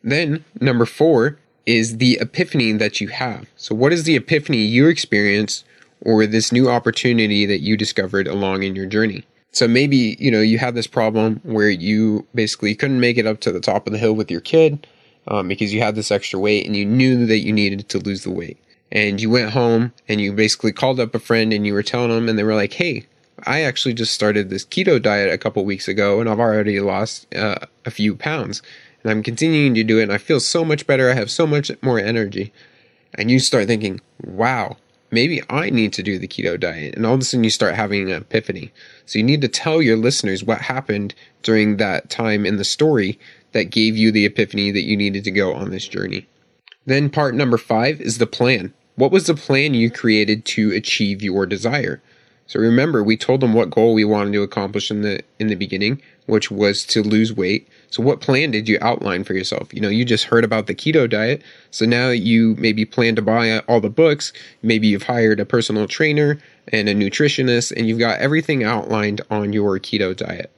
Then, 0.04 0.44
number 0.60 0.86
four 0.86 1.38
is 1.66 1.98
the 1.98 2.18
epiphany 2.20 2.74
that 2.74 3.00
you 3.00 3.08
have. 3.10 3.48
So, 3.56 3.74
what 3.76 3.94
is 3.94 4.04
the 4.04 4.16
epiphany 4.16 4.58
you 4.58 4.88
experienced 4.88 5.64
or 6.02 6.26
this 6.26 6.52
new 6.52 6.70
opportunity 6.70 7.46
that 7.46 7.62
you 7.62 7.78
discovered 7.78 8.28
along 8.28 8.64
in 8.64 8.76
your 8.76 8.88
journey? 8.88 9.24
So 9.54 9.68
maybe, 9.68 10.16
you 10.18 10.32
know, 10.32 10.40
you 10.40 10.58
had 10.58 10.76
this 10.76 10.88
problem 10.88 11.42
where 11.44 11.70
you 11.70 12.26
basically 12.34 12.74
couldn't 12.74 13.02
make 13.02 13.18
it 13.18 13.28
up 13.28 13.42
to 13.42 13.52
the 13.52 13.60
top 13.60 13.86
of 13.86 13.92
the 13.92 14.00
hill 14.00 14.14
with 14.14 14.32
your 14.32 14.40
kid 14.40 14.88
um, 15.28 15.50
because 15.50 15.74
you 15.74 15.82
had 15.82 15.96
this 15.96 16.10
extra 16.10 16.40
weight 16.40 16.66
and 16.66 16.76
you 16.76 16.86
knew 16.86 17.26
that 17.26 17.40
you 17.40 17.52
needed 17.52 17.88
to 17.90 18.00
lose 18.00 18.24
the 18.24 18.32
weight 18.32 18.58
and 18.92 19.22
you 19.22 19.30
went 19.30 19.52
home 19.52 19.94
and 20.08 20.20
you 20.20 20.34
basically 20.34 20.72
called 20.72 21.00
up 21.00 21.16
a 21.16 21.20
friend 21.20 21.54
and 21.54 21.66
you 21.66 21.74
were 21.74 21.84
telling 21.84 22.10
them 22.10 22.28
and 22.28 22.38
they 22.38 22.44
were 22.44 22.56
like 22.56 22.74
hey 22.74 23.06
i 23.46 23.62
actually 23.62 23.94
just 23.94 24.14
started 24.14 24.50
this 24.50 24.66
keto 24.66 25.02
diet 25.02 25.34
a 25.34 25.38
couple 25.38 25.64
weeks 25.64 25.88
ago 25.88 26.20
and 26.20 26.30
i've 26.30 26.40
already 26.40 26.80
lost 26.80 27.34
uh, 27.36 27.56
a 27.86 27.92
few 27.92 28.16
pounds 28.16 28.62
and 29.04 29.12
i'm 29.12 29.24
continuing 29.24 29.74
to 29.74 29.84
do 29.84 30.00
it 30.00 30.04
and 30.04 30.14
i 30.14 30.18
feel 30.18 30.40
so 30.40 30.66
much 30.66 30.86
better. 30.86 31.10
I 31.10 31.14
have 31.14 31.32
so 31.32 31.48
much 31.48 31.72
more 31.82 32.00
energy. 32.00 32.54
And 33.16 33.30
you 33.30 33.40
start 33.40 33.68
thinking 33.68 34.00
wow 34.24 34.78
maybe 35.14 35.42
i 35.50 35.70
need 35.70 35.92
to 35.94 36.04
do 36.04 36.18
the 36.18 36.28
keto 36.28 36.60
diet. 36.60 36.96
And 36.96 37.06
all 37.06 37.16
of 37.16 37.22
a 37.22 37.24
sudden 37.24 37.44
you 37.44 37.50
start 37.50 37.76
having 37.76 38.10
an 38.10 38.22
epiphany. 38.22 38.72
So 39.06 39.20
you 39.20 39.24
need 39.24 39.42
to 39.42 39.50
tell 39.50 39.82
your 39.82 39.98
listeners 39.98 40.44
what 40.44 40.62
happened 40.62 41.14
during 41.44 41.78
that 41.78 42.10
time 42.10 42.46
in 42.46 42.58
the 42.58 42.64
story 42.64 43.20
that 43.52 43.66
gave 43.66 43.98
you 43.98 44.12
the 44.12 44.26
epiphany 44.26 44.72
that 44.72 44.84
you 44.84 44.96
needed 44.96 45.26
to 45.26 45.32
go 45.32 45.54
on 45.54 45.72
this 45.72 45.88
journey. 45.88 46.28
Then 46.86 47.10
part 47.10 47.36
number 47.36 47.58
five 47.58 48.00
is 48.00 48.18
the 48.18 48.28
plan 48.28 48.74
what 48.96 49.12
was 49.12 49.28
the 49.28 49.36
plan 49.36 49.74
you 49.74 49.90
created 49.90 50.46
to 50.46 50.72
achieve 50.72 51.22
your 51.22 51.46
desire? 51.46 52.02
So 52.48 52.60
remember, 52.60 53.02
we 53.02 53.16
told 53.16 53.40
them 53.40 53.54
what 53.54 53.70
goal 53.70 53.94
we 53.94 54.04
wanted 54.04 54.34
to 54.34 54.44
accomplish 54.44 54.92
in 54.92 55.04
the 55.04 55.22
in 55.40 55.48
the 55.48 55.56
beginning, 55.56 56.02
which 56.26 56.52
was 56.52 56.86
to 56.88 57.02
lose 57.02 57.32
weight. 57.32 57.66
So 57.90 58.04
what 58.04 58.20
plan 58.20 58.52
did 58.52 58.68
you 58.68 58.78
outline 58.82 59.24
for 59.24 59.34
yourself? 59.34 59.74
You 59.74 59.80
know, 59.80 59.88
you 59.88 60.04
just 60.04 60.26
heard 60.26 60.44
about 60.44 60.68
the 60.68 60.76
keto 60.76 61.10
diet, 61.10 61.42
so 61.72 61.86
now 61.86 62.10
you 62.10 62.56
maybe 62.58 62.84
plan 62.84 63.16
to 63.16 63.22
buy 63.22 63.60
all 63.60 63.80
the 63.80 63.90
books, 63.90 64.34
maybe 64.62 64.88
you've 64.88 65.04
hired 65.04 65.40
a 65.40 65.46
personal 65.46 65.88
trainer 65.88 66.40
and 66.68 66.90
a 66.90 66.94
nutritionist 66.94 67.72
and 67.72 67.88
you've 67.88 68.00
got 68.00 68.20
everything 68.20 68.66
outlined 68.66 69.22
on 69.30 69.54
your 69.54 69.80
keto 69.80 70.14
diet. 70.14 70.52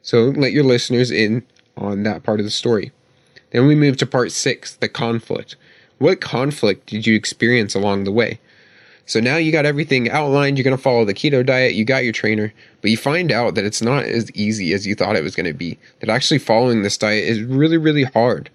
So 0.00 0.24
let 0.24 0.52
your 0.52 0.64
listeners 0.64 1.10
in 1.10 1.44
on 1.76 2.02
that 2.04 2.22
part 2.22 2.40
of 2.40 2.46
the 2.46 2.50
story. 2.50 2.92
Then 3.50 3.66
we 3.66 3.74
move 3.74 3.96
to 3.98 4.06
part 4.06 4.32
6, 4.32 4.76
the 4.76 4.88
conflict. 4.88 5.56
What 5.98 6.20
conflict 6.20 6.86
did 6.86 7.06
you 7.06 7.14
experience 7.14 7.74
along 7.74 8.04
the 8.04 8.12
way? 8.12 8.38
So 9.06 9.20
now 9.20 9.36
you 9.36 9.52
got 9.52 9.64
everything 9.64 10.10
outlined. 10.10 10.58
You're 10.58 10.64
going 10.64 10.76
to 10.76 10.82
follow 10.82 11.04
the 11.04 11.14
keto 11.14 11.46
diet. 11.46 11.74
You 11.74 11.84
got 11.84 12.02
your 12.02 12.12
trainer, 12.12 12.52
but 12.82 12.90
you 12.90 12.96
find 12.96 13.30
out 13.30 13.54
that 13.54 13.64
it's 13.64 13.80
not 13.80 14.04
as 14.04 14.30
easy 14.32 14.72
as 14.72 14.84
you 14.84 14.96
thought 14.96 15.16
it 15.16 15.22
was 15.22 15.36
going 15.36 15.46
to 15.46 15.54
be. 15.54 15.78
That 16.00 16.10
actually 16.10 16.40
following 16.40 16.82
this 16.82 16.98
diet 16.98 17.24
is 17.24 17.40
really, 17.40 17.76
really 17.76 18.02
hard. 18.02 18.50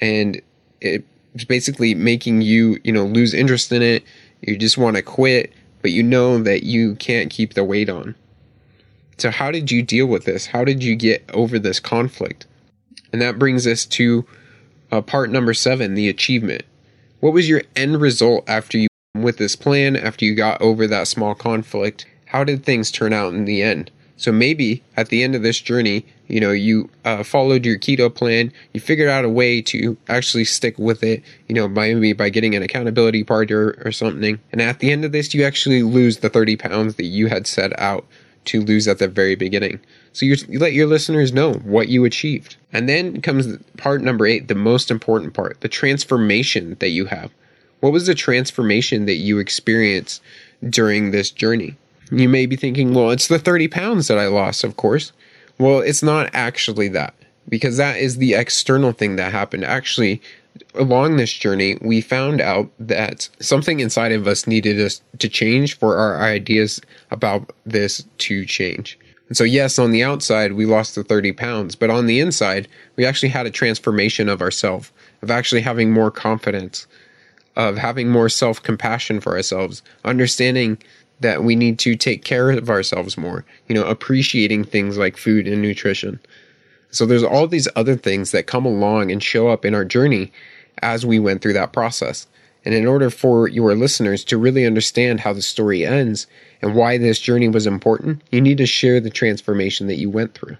And 0.00 0.42
it's 0.80 1.44
basically 1.46 1.94
making 1.94 2.42
you, 2.42 2.78
you 2.82 2.92
know, 2.92 3.04
lose 3.04 3.32
interest 3.32 3.70
in 3.70 3.82
it. 3.82 4.02
You 4.40 4.56
just 4.56 4.78
want 4.78 4.96
to 4.96 5.02
quit, 5.02 5.52
but 5.80 5.92
you 5.92 6.02
know 6.02 6.42
that 6.42 6.64
you 6.64 6.96
can't 6.96 7.30
keep 7.30 7.54
the 7.54 7.64
weight 7.64 7.88
on. 7.88 8.16
So, 9.16 9.30
how 9.30 9.50
did 9.50 9.70
you 9.70 9.82
deal 9.82 10.06
with 10.06 10.24
this? 10.24 10.46
How 10.46 10.64
did 10.64 10.82
you 10.82 10.94
get 10.94 11.28
over 11.34 11.58
this 11.58 11.80
conflict? 11.80 12.46
And 13.12 13.22
that 13.22 13.38
brings 13.38 13.66
us 13.66 13.84
to 13.86 14.26
uh, 14.90 15.00
part 15.00 15.30
number 15.30 15.54
seven, 15.54 15.94
the 15.94 16.08
achievement. 16.08 16.62
What 17.20 17.32
was 17.32 17.48
your 17.48 17.62
end 17.74 18.00
result 18.00 18.48
after 18.48 18.78
you 18.78 18.88
with 19.14 19.38
this 19.38 19.56
plan? 19.56 19.96
After 19.96 20.24
you 20.24 20.34
got 20.34 20.60
over 20.60 20.86
that 20.86 21.08
small 21.08 21.34
conflict, 21.34 22.06
how 22.26 22.44
did 22.44 22.64
things 22.64 22.90
turn 22.90 23.12
out 23.12 23.34
in 23.34 23.44
the 23.44 23.62
end? 23.62 23.90
So 24.18 24.32
maybe 24.32 24.82
at 24.96 25.08
the 25.08 25.22
end 25.22 25.36
of 25.36 25.42
this 25.42 25.60
journey, 25.60 26.04
you 26.26 26.40
know, 26.40 26.50
you 26.50 26.90
uh, 27.04 27.22
followed 27.22 27.64
your 27.64 27.78
keto 27.78 28.12
plan, 28.12 28.52
you 28.74 28.80
figured 28.80 29.08
out 29.08 29.24
a 29.24 29.28
way 29.28 29.62
to 29.62 29.96
actually 30.08 30.44
stick 30.44 30.76
with 30.76 31.04
it, 31.04 31.22
you 31.48 31.54
know, 31.54 31.68
maybe 31.68 32.12
by 32.12 32.28
getting 32.28 32.56
an 32.56 32.62
accountability 32.62 33.22
partner 33.22 33.76
or 33.84 33.92
something. 33.92 34.40
And 34.50 34.60
at 34.60 34.80
the 34.80 34.90
end 34.90 35.04
of 35.04 35.12
this, 35.12 35.32
you 35.34 35.44
actually 35.44 35.84
lose 35.84 36.18
the 36.18 36.28
30 36.28 36.56
pounds 36.56 36.96
that 36.96 37.04
you 37.04 37.28
had 37.28 37.46
set 37.46 37.78
out 37.78 38.06
to 38.48 38.60
lose 38.60 38.88
at 38.88 38.98
the 38.98 39.08
very 39.08 39.34
beginning. 39.34 39.80
So 40.12 40.26
you, 40.26 40.36
you 40.48 40.58
let 40.58 40.72
your 40.72 40.86
listeners 40.86 41.32
know 41.32 41.54
what 41.54 41.88
you 41.88 42.04
achieved. 42.04 42.56
And 42.72 42.88
then 42.88 43.20
comes 43.20 43.56
part 43.76 44.02
number 44.02 44.26
eight, 44.26 44.48
the 44.48 44.54
most 44.54 44.90
important 44.90 45.34
part, 45.34 45.60
the 45.60 45.68
transformation 45.68 46.76
that 46.80 46.90
you 46.90 47.06
have. 47.06 47.30
What 47.80 47.92
was 47.92 48.06
the 48.06 48.14
transformation 48.14 49.06
that 49.06 49.14
you 49.14 49.38
experienced 49.38 50.22
during 50.68 51.10
this 51.10 51.30
journey? 51.30 51.76
You 52.10 52.28
may 52.28 52.46
be 52.46 52.56
thinking, 52.56 52.94
well, 52.94 53.10
it's 53.10 53.28
the 53.28 53.38
30 53.38 53.68
pounds 53.68 54.08
that 54.08 54.18
I 54.18 54.26
lost, 54.26 54.64
of 54.64 54.76
course. 54.76 55.12
Well, 55.58 55.80
it's 55.80 56.02
not 56.02 56.30
actually 56.32 56.88
that 56.88 57.14
because 57.48 57.76
that 57.76 57.98
is 57.98 58.16
the 58.16 58.34
external 58.34 58.92
thing 58.92 59.16
that 59.16 59.32
happened. 59.32 59.64
Actually, 59.64 60.20
along 60.74 61.16
this 61.16 61.32
journey, 61.32 61.78
we 61.80 62.00
found 62.00 62.40
out 62.40 62.70
that 62.78 63.28
something 63.40 63.80
inside 63.80 64.12
of 64.12 64.26
us 64.26 64.46
needed 64.46 64.80
us 64.80 65.02
to 65.18 65.28
change 65.28 65.78
for 65.78 65.96
our 65.96 66.22
ideas 66.22 66.80
about 67.10 67.50
this 67.66 68.04
to 68.18 68.44
change. 68.44 68.98
And 69.28 69.36
so, 69.36 69.44
yes, 69.44 69.78
on 69.78 69.90
the 69.90 70.02
outside, 70.02 70.54
we 70.54 70.64
lost 70.64 70.94
the 70.94 71.04
30 71.04 71.32
pounds, 71.32 71.74
but 71.74 71.90
on 71.90 72.06
the 72.06 72.20
inside, 72.20 72.66
we 72.96 73.04
actually 73.04 73.28
had 73.28 73.46
a 73.46 73.50
transformation 73.50 74.28
of 74.28 74.40
ourselves, 74.40 74.90
of 75.22 75.30
actually 75.30 75.60
having 75.60 75.92
more 75.92 76.10
confidence, 76.10 76.86
of 77.56 77.76
having 77.76 78.08
more 78.08 78.28
self 78.28 78.62
compassion 78.62 79.20
for 79.20 79.36
ourselves, 79.36 79.82
understanding 80.04 80.78
that 81.20 81.42
we 81.42 81.56
need 81.56 81.78
to 81.80 81.96
take 81.96 82.24
care 82.24 82.50
of 82.50 82.70
ourselves 82.70 83.18
more, 83.18 83.44
you 83.68 83.74
know, 83.74 83.84
appreciating 83.84 84.64
things 84.64 84.96
like 84.96 85.16
food 85.16 85.46
and 85.46 85.60
nutrition. 85.60 86.20
So, 86.90 87.06
there's 87.06 87.24
all 87.24 87.46
these 87.46 87.68
other 87.76 87.96
things 87.96 88.30
that 88.32 88.46
come 88.46 88.64
along 88.64 89.10
and 89.10 89.22
show 89.22 89.48
up 89.48 89.64
in 89.64 89.74
our 89.74 89.84
journey 89.84 90.32
as 90.82 91.04
we 91.04 91.18
went 91.18 91.42
through 91.42 91.54
that 91.54 91.72
process. 91.72 92.26
And 92.64 92.74
in 92.74 92.86
order 92.86 93.08
for 93.08 93.48
your 93.48 93.74
listeners 93.74 94.24
to 94.24 94.36
really 94.36 94.66
understand 94.66 95.20
how 95.20 95.32
the 95.32 95.42
story 95.42 95.86
ends, 95.86 96.26
and 96.60 96.74
why 96.74 96.98
this 96.98 97.18
journey 97.18 97.48
was 97.48 97.66
important, 97.66 98.22
you 98.30 98.40
need 98.40 98.58
to 98.58 98.66
share 98.66 99.00
the 99.00 99.10
transformation 99.10 99.86
that 99.86 99.98
you 99.98 100.10
went 100.10 100.34
through. 100.34 100.56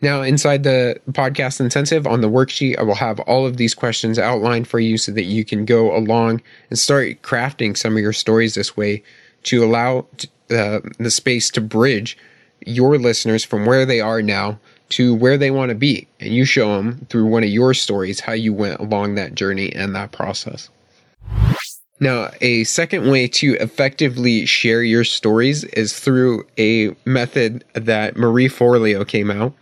Now, 0.00 0.22
inside 0.22 0.62
the 0.62 1.00
podcast 1.10 1.60
intensive 1.60 2.06
on 2.06 2.20
the 2.20 2.30
worksheet, 2.30 2.78
I 2.78 2.82
will 2.82 2.94
have 2.94 3.18
all 3.20 3.46
of 3.46 3.56
these 3.56 3.74
questions 3.74 4.18
outlined 4.18 4.68
for 4.68 4.78
you 4.78 4.96
so 4.96 5.10
that 5.12 5.24
you 5.24 5.44
can 5.44 5.64
go 5.64 5.96
along 5.96 6.40
and 6.70 6.78
start 6.78 7.22
crafting 7.22 7.76
some 7.76 7.96
of 7.96 8.02
your 8.02 8.12
stories 8.12 8.54
this 8.54 8.76
way 8.76 9.02
to 9.44 9.64
allow 9.64 10.06
uh, 10.50 10.80
the 10.98 11.10
space 11.10 11.50
to 11.50 11.60
bridge 11.60 12.16
your 12.64 12.98
listeners 12.98 13.44
from 13.44 13.66
where 13.66 13.84
they 13.84 14.00
are 14.00 14.22
now 14.22 14.60
to 14.90 15.14
where 15.14 15.36
they 15.36 15.50
want 15.50 15.70
to 15.70 15.74
be. 15.74 16.08
And 16.20 16.34
you 16.34 16.44
show 16.44 16.76
them 16.76 17.06
through 17.08 17.26
one 17.26 17.42
of 17.42 17.50
your 17.50 17.74
stories 17.74 18.20
how 18.20 18.32
you 18.32 18.52
went 18.52 18.80
along 18.80 19.14
that 19.14 19.34
journey 19.34 19.72
and 19.74 19.94
that 19.94 20.12
process. 20.12 20.70
Now, 22.00 22.30
a 22.40 22.64
second 22.64 23.10
way 23.10 23.26
to 23.28 23.54
effectively 23.54 24.46
share 24.46 24.82
your 24.82 25.02
stories 25.02 25.64
is 25.64 25.98
through 25.98 26.46
a 26.56 26.94
method 27.04 27.64
that 27.72 28.16
Marie 28.16 28.48
Forleo 28.48 29.06
came 29.06 29.30
out 29.30 29.52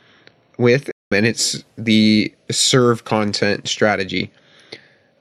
with. 0.59 0.91
and 1.11 1.25
it's 1.25 1.62
the 1.79 2.35
serve 2.51 3.05
content 3.05 3.69
strategy. 3.69 4.31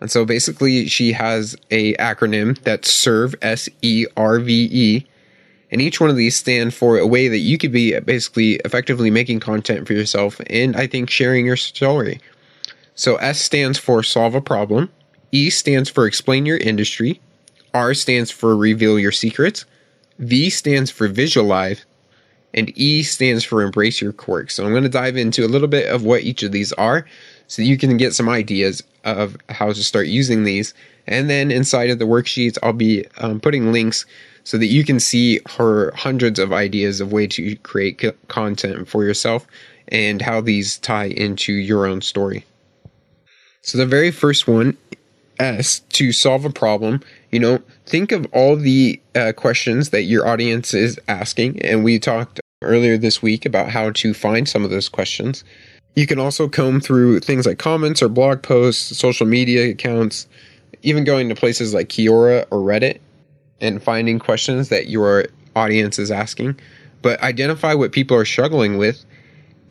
And 0.02 0.12
so 0.12 0.26
basically 0.26 0.88
she 0.88 1.14
has 1.14 1.56
a 1.72 1.94
acronym 1.96 2.60
that's 2.64 2.92
serve 2.92 3.36
S 3.42 3.70
E 3.82 4.06
R 4.18 4.40
V 4.40 4.68
E 4.72 5.06
and 5.76 5.82
each 5.82 6.00
one 6.00 6.10
of 6.10 6.16
these 6.16 6.38
stand 6.38 6.74
for 6.74 6.98
a 6.98 7.06
way 7.06 7.28
that 7.28 7.40
you 7.40 7.58
could 7.58 7.74
be 7.74 8.00
basically 8.00 8.54
effectively 8.64 9.12
making 9.12 9.42
content 9.42 9.86
for 9.86 9.92
yourself 9.92 10.40
and 10.50 10.74
I 10.78 10.88
think 10.88 11.10
sharing 11.10 11.46
your 11.46 11.58
story. 11.58 12.22
So 12.94 13.18
S 13.18 13.42
stands 13.42 13.78
for 13.78 14.02
solve 14.02 14.36
a 14.36 14.42
problem, 14.42 14.90
E 15.34 15.50
stands 15.50 15.90
for 15.90 16.08
explain 16.08 16.46
your 16.46 16.56
industry, 16.56 17.20
R 17.74 17.94
stands 17.94 18.32
for 18.32 18.56
reveal 18.56 18.98
your 18.98 19.12
secrets, 19.12 19.66
V 20.20 20.50
stands 20.50 20.92
for 20.92 21.10
visualize, 21.10 21.84
and 22.54 22.72
E 22.78 23.04
stands 23.04 23.44
for 23.44 23.62
embrace 23.62 24.00
your 24.00 24.14
quirks. 24.14 24.56
So 24.56 24.64
I'm 24.64 24.72
going 24.72 24.84
to 24.84 24.88
dive 24.88 25.18
into 25.18 25.44
a 25.44 25.52
little 25.52 25.68
bit 25.68 25.90
of 25.90 26.06
what 26.06 26.24
each 26.24 26.42
of 26.42 26.54
these 26.54 26.72
are 26.72 27.06
so 27.48 27.62
you 27.62 27.78
can 27.78 27.98
get 27.98 28.14
some 28.14 28.30
ideas 28.30 28.82
of 29.04 29.36
how 29.50 29.74
to 29.74 29.84
start 29.84 30.08
using 30.08 30.46
these. 30.46 30.74
And 31.06 31.30
then 31.30 31.52
inside 31.52 31.90
of 31.90 32.00
the 32.00 32.06
worksheets, 32.06 32.58
I'll 32.64 32.72
be 32.72 33.06
um, 33.18 33.42
putting 33.42 33.74
links 33.74 34.06
so 34.46 34.58
that 34.60 34.68
you 34.68 34.86
can 34.86 35.00
see 35.00 35.42
her 35.58 35.92
hundreds 35.96 36.40
of 36.40 36.54
ideas 36.54 37.02
of 37.02 37.12
way 37.12 37.28
to 37.28 37.56
create 37.58 38.00
c- 38.00 38.12
content 38.28 38.88
for 38.88 39.04
yourself 39.04 39.46
and 39.90 40.22
how 40.22 40.40
these 40.40 40.78
tie 40.78 41.08
into 41.08 41.52
your 41.52 41.86
own 41.86 42.00
story. 42.00 42.46
So 43.64 43.78
the 43.78 43.88
very 43.88 44.12
first 44.12 44.48
one, 44.48 44.78
S, 45.40 45.80
to 45.80 46.12
solve 46.12 46.46
a 46.46 46.52
problem, 46.52 47.02
you 47.32 47.40
know, 47.40 47.60
think 47.88 48.12
of 48.12 48.28
all 48.32 48.56
the 48.56 49.02
uh, 49.16 49.34
questions 49.36 49.90
that 49.90 50.04
your 50.04 50.28
audience 50.28 50.74
is 50.74 51.00
asking. 51.08 51.60
And 51.64 51.84
we 51.84 51.98
talked 51.98 52.40
earlier 52.62 52.98
this 52.98 53.24
week 53.24 53.46
about 53.46 53.70
how 53.70 53.90
to 53.92 54.14
find 54.14 54.48
some 54.48 54.64
of 54.64 54.70
those 54.70 54.90
questions. 54.90 55.44
You 55.96 56.06
can 56.06 56.20
also 56.20 56.48
comb 56.48 56.82
through 56.82 57.22
things 57.22 57.48
like 57.48 57.58
comments 57.58 58.04
or 58.04 58.10
blog 58.10 58.44
posts, 58.44 58.96
social 58.96 59.26
media 59.26 59.72
accounts, 59.72 60.28
even 60.84 61.04
going 61.04 61.30
to 61.30 61.36
places 61.36 61.74
like 61.74 61.90
Quora 61.90 62.46
or 62.52 62.60
Reddit 62.60 63.00
and 63.66 63.84
finding 63.84 64.20
questions 64.20 64.70
that 64.70 64.88
your 64.88 65.26
audience 65.56 66.00
is 66.00 66.12
asking. 66.12 66.60
But 67.02 67.22
identify 67.22 67.74
what 67.74 67.92
people 67.92 68.18
are 68.18 68.26
struggling 68.26 68.78
with 68.78 69.04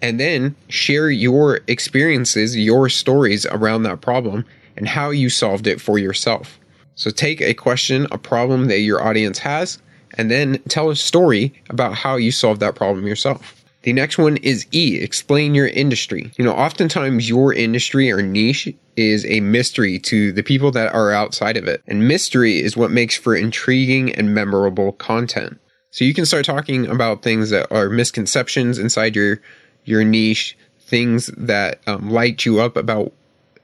and 0.02 0.20
then 0.20 0.54
share 0.68 1.10
your 1.10 1.60
experiences, 1.66 2.56
your 2.56 2.88
stories 2.88 3.46
around 3.46 3.84
that 3.84 4.00
problem 4.00 4.44
and 4.76 4.86
how 4.88 5.10
you 5.10 5.30
solved 5.30 5.66
it 5.66 5.80
for 5.80 5.98
yourself. 5.98 6.60
So 6.94 7.10
take 7.10 7.40
a 7.40 7.54
question, 7.54 8.06
a 8.12 8.18
problem 8.18 8.66
that 8.66 8.80
your 8.80 9.02
audience 9.02 9.38
has, 9.38 9.78
and 10.16 10.30
then 10.30 10.60
tell 10.68 10.90
a 10.90 10.96
story 10.96 11.52
about 11.70 11.94
how 11.94 12.16
you 12.16 12.30
solved 12.30 12.60
that 12.60 12.74
problem 12.74 13.06
yourself. 13.06 13.63
The 13.84 13.92
next 13.92 14.16
one 14.16 14.38
is 14.38 14.66
E, 14.72 14.98
explain 14.98 15.54
your 15.54 15.66
industry. 15.68 16.32
You 16.38 16.44
know, 16.44 16.54
oftentimes 16.54 17.28
your 17.28 17.52
industry 17.52 18.10
or 18.10 18.22
niche 18.22 18.74
is 18.96 19.26
a 19.26 19.40
mystery 19.40 19.98
to 19.98 20.32
the 20.32 20.42
people 20.42 20.70
that 20.70 20.94
are 20.94 21.12
outside 21.12 21.58
of 21.58 21.68
it. 21.68 21.82
And 21.86 22.08
mystery 22.08 22.62
is 22.62 22.78
what 22.78 22.90
makes 22.90 23.14
for 23.14 23.36
intriguing 23.36 24.10
and 24.14 24.34
memorable 24.34 24.92
content. 24.92 25.58
So 25.90 26.06
you 26.06 26.14
can 26.14 26.24
start 26.24 26.46
talking 26.46 26.86
about 26.86 27.22
things 27.22 27.50
that 27.50 27.70
are 27.70 27.90
misconceptions 27.90 28.78
inside 28.78 29.14
your 29.14 29.40
your 29.84 30.02
niche, 30.02 30.56
things 30.80 31.26
that 31.36 31.80
um, 31.86 32.08
light 32.08 32.46
you 32.46 32.60
up 32.60 32.78
about 32.78 33.12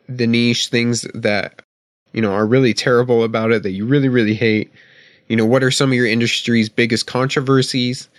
the 0.07 0.27
niche, 0.27 0.69
things 0.69 1.07
that 1.15 1.63
you 2.13 2.21
know 2.21 2.33
are 2.33 2.47
really 2.47 2.75
terrible 2.75 3.25
about 3.25 3.53
it 3.53 3.63
that 3.63 3.71
you 3.71 3.87
really 3.87 4.11
really 4.11 4.35
hate. 4.35 4.71
You 5.29 5.37
know, 5.37 5.47
what 5.47 5.63
are 5.63 5.71
some 5.71 5.91
of 5.91 5.97
your 5.97 6.07
industry's 6.07 6.69
biggest 6.69 7.07
controversies? 7.07 8.11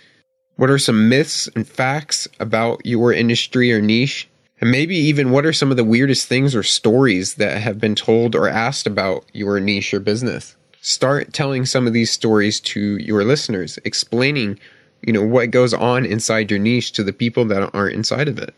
What 0.56 0.70
are 0.70 0.78
some 0.78 1.08
myths 1.08 1.48
and 1.56 1.66
facts 1.66 2.28
about 2.38 2.84
your 2.84 3.12
industry 3.12 3.72
or 3.72 3.80
niche? 3.80 4.28
And 4.60 4.70
maybe 4.70 4.96
even 4.96 5.30
what 5.30 5.44
are 5.44 5.52
some 5.52 5.70
of 5.70 5.76
the 5.76 5.84
weirdest 5.84 6.28
things 6.28 6.54
or 6.54 6.62
stories 6.62 7.34
that 7.34 7.60
have 7.60 7.80
been 7.80 7.94
told 7.94 8.36
or 8.36 8.48
asked 8.48 8.86
about 8.86 9.24
your 9.32 9.58
niche 9.58 9.92
or 9.92 9.98
business? 9.98 10.56
Start 10.80 11.32
telling 11.32 11.64
some 11.66 11.86
of 11.86 11.92
these 11.92 12.10
stories 12.10 12.60
to 12.60 12.96
your 12.98 13.24
listeners, 13.24 13.78
explaining, 13.84 14.58
you 15.00 15.12
know, 15.12 15.24
what 15.24 15.50
goes 15.50 15.74
on 15.74 16.04
inside 16.04 16.50
your 16.50 16.60
niche 16.60 16.92
to 16.92 17.02
the 17.02 17.12
people 17.12 17.44
that 17.46 17.70
aren't 17.74 17.94
inside 17.94 18.28
of 18.28 18.38
it. 18.38 18.54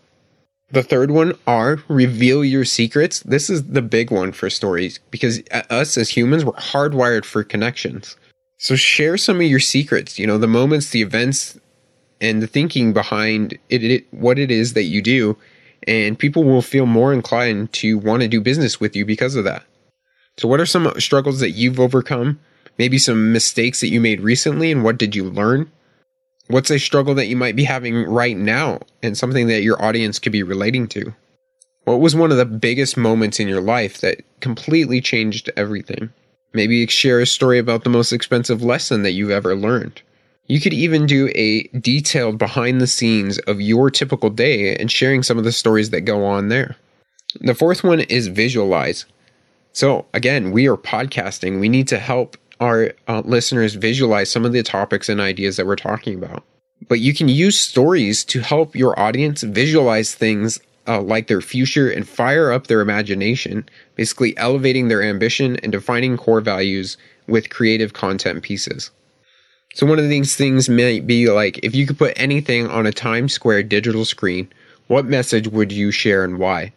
The 0.71 0.83
third 0.83 1.11
one 1.11 1.39
are 1.47 1.83
reveal 1.89 2.45
your 2.45 2.65
secrets. 2.65 3.21
This 3.21 3.49
is 3.49 3.65
the 3.65 3.83
big 3.83 4.11
one 4.11 4.33
for 4.33 4.51
stories 4.51 4.99
because 5.11 5.43
us 5.71 5.97
as 5.97 6.11
humans, 6.11 6.45
we're 6.45 6.53
hardwired 6.53 7.25
for 7.25 7.45
connections. 7.45 8.17
So 8.59 8.77
share 8.77 9.17
some 9.17 9.37
of 9.37 9.47
your 9.47 9.61
secrets, 9.61 10.19
you 10.19 10.27
know, 10.27 10.39
the 10.39 10.47
moments, 10.47 10.91
the 10.91 11.03
events, 11.03 11.59
and 12.21 12.43
the 12.43 12.47
thinking 12.47 12.93
behind 12.93 13.59
it, 13.69 13.85
it, 13.85 14.07
what 14.13 14.39
it 14.39 14.51
is 14.51 14.75
that 14.75 14.85
you 14.85 15.03
do. 15.03 15.37
And 15.87 16.19
people 16.19 16.45
will 16.45 16.63
feel 16.63 16.87
more 16.87 17.13
inclined 17.13 17.73
to 17.75 17.99
want 17.99 18.23
to 18.23 18.29
do 18.29 18.41
business 18.41 18.81
with 18.81 18.97
you 18.97 19.05
because 19.05 19.37
of 19.37 19.45
that. 19.45 19.65
So 20.39 20.49
what 20.49 20.61
are 20.61 20.67
some 20.67 20.93
struggles 20.99 21.41
that 21.41 21.51
you've 21.51 21.79
overcome? 21.79 22.41
Maybe 22.79 22.99
some 22.99 23.33
mistakes 23.33 23.81
that 23.81 23.91
you 23.91 24.01
made 24.01 24.21
recently 24.21 24.73
and 24.73 24.83
what 24.83 24.99
did 24.99 25.15
you 25.15 25.25
learn? 25.25 25.71
What's 26.49 26.71
a 26.71 26.79
struggle 26.79 27.15
that 27.15 27.27
you 27.27 27.37
might 27.37 27.57
be 27.57 27.65
having 27.65 28.05
right 28.05 28.37
now 28.37 28.81
and 29.03 29.17
something 29.17 29.47
that 29.49 29.63
your 29.63 29.83
audience 29.83 30.19
could 30.19 30.33
be 30.33 30.43
relating 30.43 30.89
to? 30.89 31.15
What 31.85 32.01
was 32.01 32.17
one 32.17 32.31
of 32.31 32.39
the 32.39 32.47
biggest 32.47 32.97
moments 32.97 33.39
in 33.39 33.47
your 33.47 33.61
life 33.61 34.01
that 34.01 34.23
completely 34.41 35.01
changed 35.01 35.51
everything? 35.57 36.11
Maybe 36.55 36.87
share 36.87 37.21
a 37.21 37.27
story 37.27 37.59
about 37.59 37.85
the 37.85 37.91
most 37.91 38.13
expensive 38.13 38.63
lesson 38.63 39.03
that 39.03 39.13
you've 39.13 39.31
ever 39.31 39.55
learned 39.55 40.01
you 40.47 40.61
could 40.61 40.75
even 40.75 41.07
do 41.07 41.31
a 41.35 41.63
detailed 41.69 42.39
behind 42.39 42.81
the 42.81 42.87
scenes 42.87 43.39
of 43.41 43.61
your 43.61 43.91
typical 43.91 44.31
day 44.31 44.77
and 44.77 44.91
sharing 44.91 45.23
some 45.23 45.39
of 45.39 45.45
the 45.45 45.53
stories 45.53 45.91
that 45.91 46.03
go 46.03 46.25
on 46.25 46.49
there. 46.49 46.77
The 47.41 47.55
fourth 47.55 47.83
one 47.83 48.01
is 48.01 48.29
visualize. 48.29 49.07
So, 49.73 50.07
again, 50.15 50.53
we 50.53 50.69
are 50.69 50.77
podcasting. 50.77 51.59
We 51.61 51.69
need 51.69 51.89
to 51.89 51.99
help 51.99 52.37
our 52.61 52.93
uh, 53.09 53.23
listeners 53.25 53.75
visualize 53.75 54.31
some 54.31 54.45
of 54.45 54.53
the 54.53 54.63
topics 54.63 55.09
and 55.09 55.21
ideas 55.21 55.57
that 55.57 55.67
we're 55.67 55.77
talking 55.77 56.15
about. 56.17 56.45
But 56.89 57.01
you 57.01 57.15
can 57.15 57.29
use 57.29 57.59
stories 57.59 58.25
to 58.27 58.41
help 58.41 58.77
your 58.77 58.99
audience 58.99 59.43
visualize 59.43 60.15
things 60.15 60.61
uh, 60.87 61.01
like 61.01 61.27
their 61.27 61.41
future 61.41 61.91
and 61.91 62.07
fire 62.07 62.53
up 62.53 62.67
their 62.67 62.81
imagination, 62.81 63.67
basically 63.97 64.37
elevating 64.37 64.89
their 64.89 65.03
ambition 65.03 65.57
and 65.57 65.73
defining 65.73 66.17
core 66.17 66.43
values 66.43 66.97
with 67.27 67.51
creative 67.51 67.95
content 67.95 68.43
pieces. 68.43 68.91
So 69.75 69.87
one 69.87 69.99
of 69.99 70.09
these 70.09 70.37
things 70.37 70.69
might 70.69 71.05
be 71.05 71.29
like 71.29 71.59
if 71.65 71.75
you 71.75 71.85
could 71.85 71.99
put 71.99 72.15
anything 72.17 72.69
on 72.69 72.87
a 72.87 72.93
Times 72.93 73.33
Square 73.33 73.65
digital 73.65 74.05
screen, 74.05 74.49
what 74.87 75.05
message 75.05 75.49
would 75.49 75.73
you 75.73 75.91
share 75.91 76.23
and 76.23 76.39
why? 76.39 76.73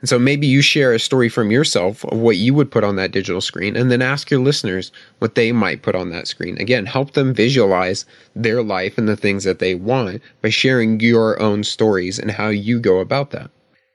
And 0.00 0.08
so 0.08 0.18
maybe 0.18 0.46
you 0.46 0.60
share 0.60 0.92
a 0.92 0.98
story 0.98 1.30
from 1.30 1.50
yourself 1.50 2.04
of 2.04 2.18
what 2.18 2.36
you 2.36 2.52
would 2.52 2.70
put 2.70 2.84
on 2.84 2.96
that 2.96 3.12
digital 3.12 3.40
screen 3.40 3.74
and 3.74 3.90
then 3.90 4.02
ask 4.02 4.30
your 4.30 4.40
listeners 4.40 4.92
what 5.20 5.34
they 5.34 5.50
might 5.50 5.80
put 5.80 5.94
on 5.94 6.10
that 6.10 6.26
screen. 6.26 6.58
Again, 6.58 6.84
help 6.84 7.12
them 7.12 7.32
visualize 7.32 8.04
their 8.36 8.62
life 8.62 8.98
and 8.98 9.08
the 9.08 9.16
things 9.16 9.44
that 9.44 9.58
they 9.58 9.74
want 9.74 10.20
by 10.42 10.50
sharing 10.50 11.00
your 11.00 11.40
own 11.40 11.64
stories 11.64 12.18
and 12.18 12.32
how 12.32 12.48
you 12.48 12.80
go 12.80 12.98
about 12.98 13.30
that. 13.30 13.50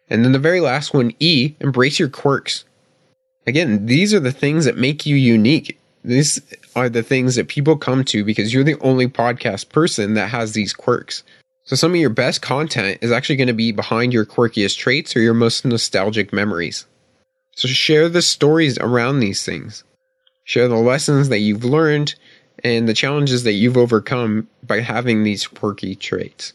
And 0.10 0.26
then 0.26 0.32
the 0.32 0.40
very 0.40 0.62
last 0.62 0.96
one, 0.96 1.14
E, 1.20 1.54
embrace 1.60 2.00
your 2.00 2.10
quirks. 2.10 2.64
Again, 3.46 3.86
these 3.86 4.16
are 4.16 4.20
the 4.20 4.32
things 4.32 4.66
that 4.66 4.78
make 4.78 5.06
you 5.06 5.16
unique. 5.16 5.78
These 6.04 6.40
are 6.78 6.90
the 6.90 7.02
things 7.02 7.34
that 7.36 7.48
people 7.48 7.76
come 7.76 8.04
to 8.06 8.24
because 8.24 8.54
you're 8.54 8.64
the 8.64 8.80
only 8.82 9.08
podcast 9.08 9.70
person 9.70 10.14
that 10.14 10.30
has 10.30 10.54
these 10.54 10.74
quirks. 10.74 11.24
So 11.64 11.76
some 11.76 11.92
of 11.92 11.98
your 11.98 12.12
best 12.12 12.44
content 12.44 13.00
is 13.02 13.12
actually 13.12 13.38
going 13.38 13.48
to 13.48 13.54
be 13.54 13.72
behind 13.72 14.14
your 14.14 14.28
quirkiest 14.28 14.78
traits 14.78 15.16
or 15.16 15.22
your 15.22 15.34
most 15.34 15.66
nostalgic 15.66 16.32
memories. 16.32 16.86
So 17.56 17.68
share 17.68 18.10
the 18.10 18.22
stories 18.22 18.78
around 18.78 19.20
these 19.20 19.44
things. 19.44 19.84
Share 20.44 20.68
the 20.68 20.76
lessons 20.76 21.30
that 21.30 21.40
you've 21.40 21.66
learned 21.66 22.14
and 22.64 22.88
the 22.88 22.94
challenges 22.94 23.44
that 23.44 23.54
you've 23.54 23.76
overcome 23.76 24.48
by 24.62 24.82
having 24.82 25.24
these 25.24 25.48
quirky 25.48 25.96
traits. 25.96 26.54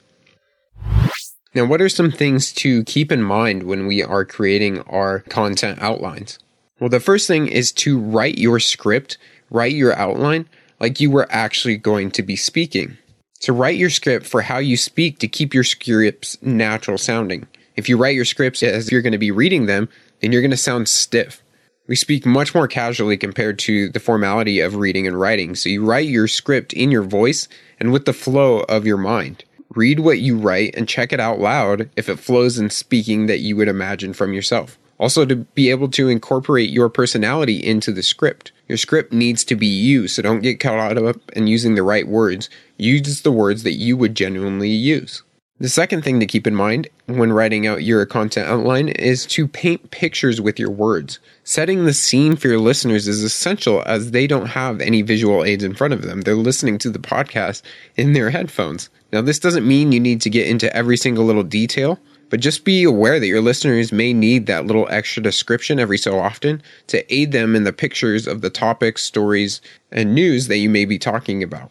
Now, 1.53 1.65
what 1.65 1.83
are 1.83 1.89
some 1.89 2.13
things 2.13 2.53
to 2.55 2.85
keep 2.85 3.11
in 3.11 3.23
mind 3.23 3.65
when 3.65 3.89
we 3.89 4.05
are 4.05 4.25
creating 4.25 4.83
our 4.83 5.19
content 5.19 5.83
outlines? 5.83 6.39
Well, 6.79 6.89
the 6.89 7.01
first 7.01 7.27
thing 7.27 7.49
is 7.49 7.73
to 7.73 7.99
write 7.99 8.39
your 8.39 8.61
script 8.61 9.19
write 9.53 9.73
your 9.73 9.95
outline 9.97 10.49
like 10.81 11.01
you 11.01 11.11
were 11.11 11.29
actually 11.31 11.77
going 11.77 12.11
to 12.11 12.23
be 12.23 12.35
speaking. 12.35 12.99
So 13.39 13.53
write 13.53 13.77
your 13.77 13.91
script 13.91 14.27
for 14.27 14.43
how 14.43 14.59
you 14.59 14.77
speak 14.77 15.19
to 15.19 15.29
keep 15.29 15.55
your 15.55 15.65
scripts 15.65 16.41
natural 16.43 16.99
sounding. 16.99 17.47
If 17.77 17.89
you 17.89 17.97
write 17.97 18.15
your 18.15 18.25
scripts 18.25 18.63
as 18.63 18.91
you're 18.91 19.03
going 19.03 19.13
to 19.13 19.19
be 19.19 19.31
reading 19.31 19.67
them, 19.67 19.89
then 20.21 20.33
you're 20.33 20.43
going 20.43 20.51
to 20.51 20.57
sound 20.57 20.89
stiff. 20.89 21.43
We 21.89 21.97
speak 21.97 22.25
much 22.25 22.55
more 22.55 22.69
casually 22.69 23.17
compared 23.17 23.59
to 23.61 23.89
the 23.89 24.01
formality 24.01 24.61
of 24.61 24.77
reading 24.77 25.07
and 25.07 25.19
writing. 25.19 25.55
So 25.57 25.69
you 25.69 25.85
write 25.85 26.09
your 26.09 26.29
script 26.29 26.73
in 26.73 26.91
your 26.91 27.03
voice 27.03 27.49
and 27.81 27.93
with 27.93 28.05
the 28.05 28.13
flow 28.13 28.61
of 28.61 28.87
your 28.87 28.97
mind. 28.97 29.45
Read 29.75 30.01
what 30.01 30.21
you 30.21 30.37
write 30.37 30.75
and 30.77 30.89
check 30.89 31.13
it 31.13 31.21
out 31.21 31.41
loud 31.41 31.91
if 31.97 32.09
it 32.09 32.19
flows 32.19 32.59
in 32.59 32.71
speaking 32.71 33.27
that 33.27 33.41
you 33.41 33.57
would 33.57 33.69
imagine 33.69 34.13
from 34.13 34.33
yourself. 34.33 34.79
Also, 35.03 35.25
to 35.25 35.35
be 35.35 35.69
able 35.69 35.89
to 35.89 36.09
incorporate 36.09 36.71
your 36.71 36.89
personality 36.89 37.57
into 37.57 37.91
the 37.91 38.05
script. 38.05 38.53
Your 38.69 38.79
script 38.79 39.13
needs 39.13 39.43
to 39.47 39.57
be 39.57 39.67
you, 39.67 40.07
so 40.07 40.23
don't 40.23 40.43
get 40.43 40.61
caught 40.61 40.97
up 40.97 41.33
in 41.33 41.49
using 41.49 41.75
the 41.75 41.83
right 41.83 42.07
words. 42.07 42.49
Use 42.79 43.23
the 43.23 43.33
words 43.33 43.65
that 43.65 43.73
you 43.73 43.97
would 43.97 44.15
genuinely 44.15 44.71
use. 44.71 45.25
The 45.59 45.69
second 45.69 46.03
thing 46.03 46.21
to 46.21 46.27
keep 46.27 46.47
in 46.47 46.55
mind 46.55 46.89
when 47.07 47.33
writing 47.33 47.67
out 47.67 47.83
your 47.83 48.07
content 48.07 48.49
outline 48.49 48.91
is 48.91 49.27
to 49.27 49.49
paint 49.49 49.91
pictures 49.91 50.41
with 50.41 50.61
your 50.61 50.71
words. 50.71 51.19
Setting 51.43 51.85
the 51.85 51.95
scene 51.95 52.37
for 52.37 52.47
your 52.47 52.61
listeners 52.61 53.09
is 53.09 53.25
essential 53.25 53.83
as 53.87 54.13
they 54.13 54.29
don't 54.29 54.47
have 54.47 54.81
any 54.81 55.03
visual 55.03 55.43
aids 55.43 55.65
in 55.65 55.75
front 55.75 55.95
of 55.95 56.03
them. 56.03 56.21
They're 56.21 56.37
listening 56.37 56.79
to 56.79 56.91
the 56.91 57.01
podcast 57.01 57.63
in 57.97 58.13
their 58.13 58.31
headphones. 58.31 58.89
Now, 59.13 59.21
this 59.21 59.41
doesn't 59.41 59.67
mean 59.67 59.91
you 59.91 59.99
need 59.99 60.21
to 60.21 60.31
get 60.31 60.47
into 60.47 60.75
every 60.77 60.97
single 60.97 61.25
little 61.25 61.43
detail, 61.43 61.99
but 62.33 62.41
just 62.41 62.65
be 62.65 62.83
aware 62.83 63.21
that 63.21 63.27
your 63.27 63.43
listeners 63.43 63.93
may 63.93 64.15
need 64.15 64.47
that 64.47 64.65
little 64.65 64.89
extra 64.89 65.23
description 65.23 65.79
every 65.79 65.99
so 65.99 66.19
often 66.19 66.63
to 66.87 67.15
aid 67.15 67.31
them 67.31 67.55
in 67.55 67.65
the 67.65 67.75
pictures 67.75 68.27
of 68.27 68.41
the 68.41 68.49
topics, 68.49 69.03
stories, 69.03 69.61
and 69.91 70.15
news 70.15 70.49
that 70.49 70.57
you 70.57 70.71
may 70.71 70.87
be 70.87 70.99
talking 70.99 71.43
about. 71.43 71.71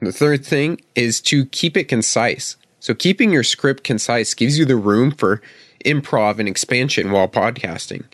The 0.00 0.10
third 0.10 0.46
thing 0.46 0.80
is 0.94 1.20
to 1.22 1.44
keep 1.44 1.76
it 1.76 1.88
concise. 1.88 2.56
So 2.80 2.94
keeping 2.94 3.30
your 3.30 3.42
script 3.42 3.84
concise 3.84 4.32
gives 4.32 4.58
you 4.58 4.64
the 4.64 4.76
room 4.76 5.10
for 5.10 5.42
improv 5.84 6.38
and 6.38 6.48
expansion 6.48 7.10
while 7.10 7.28
podcasting. 7.28 8.04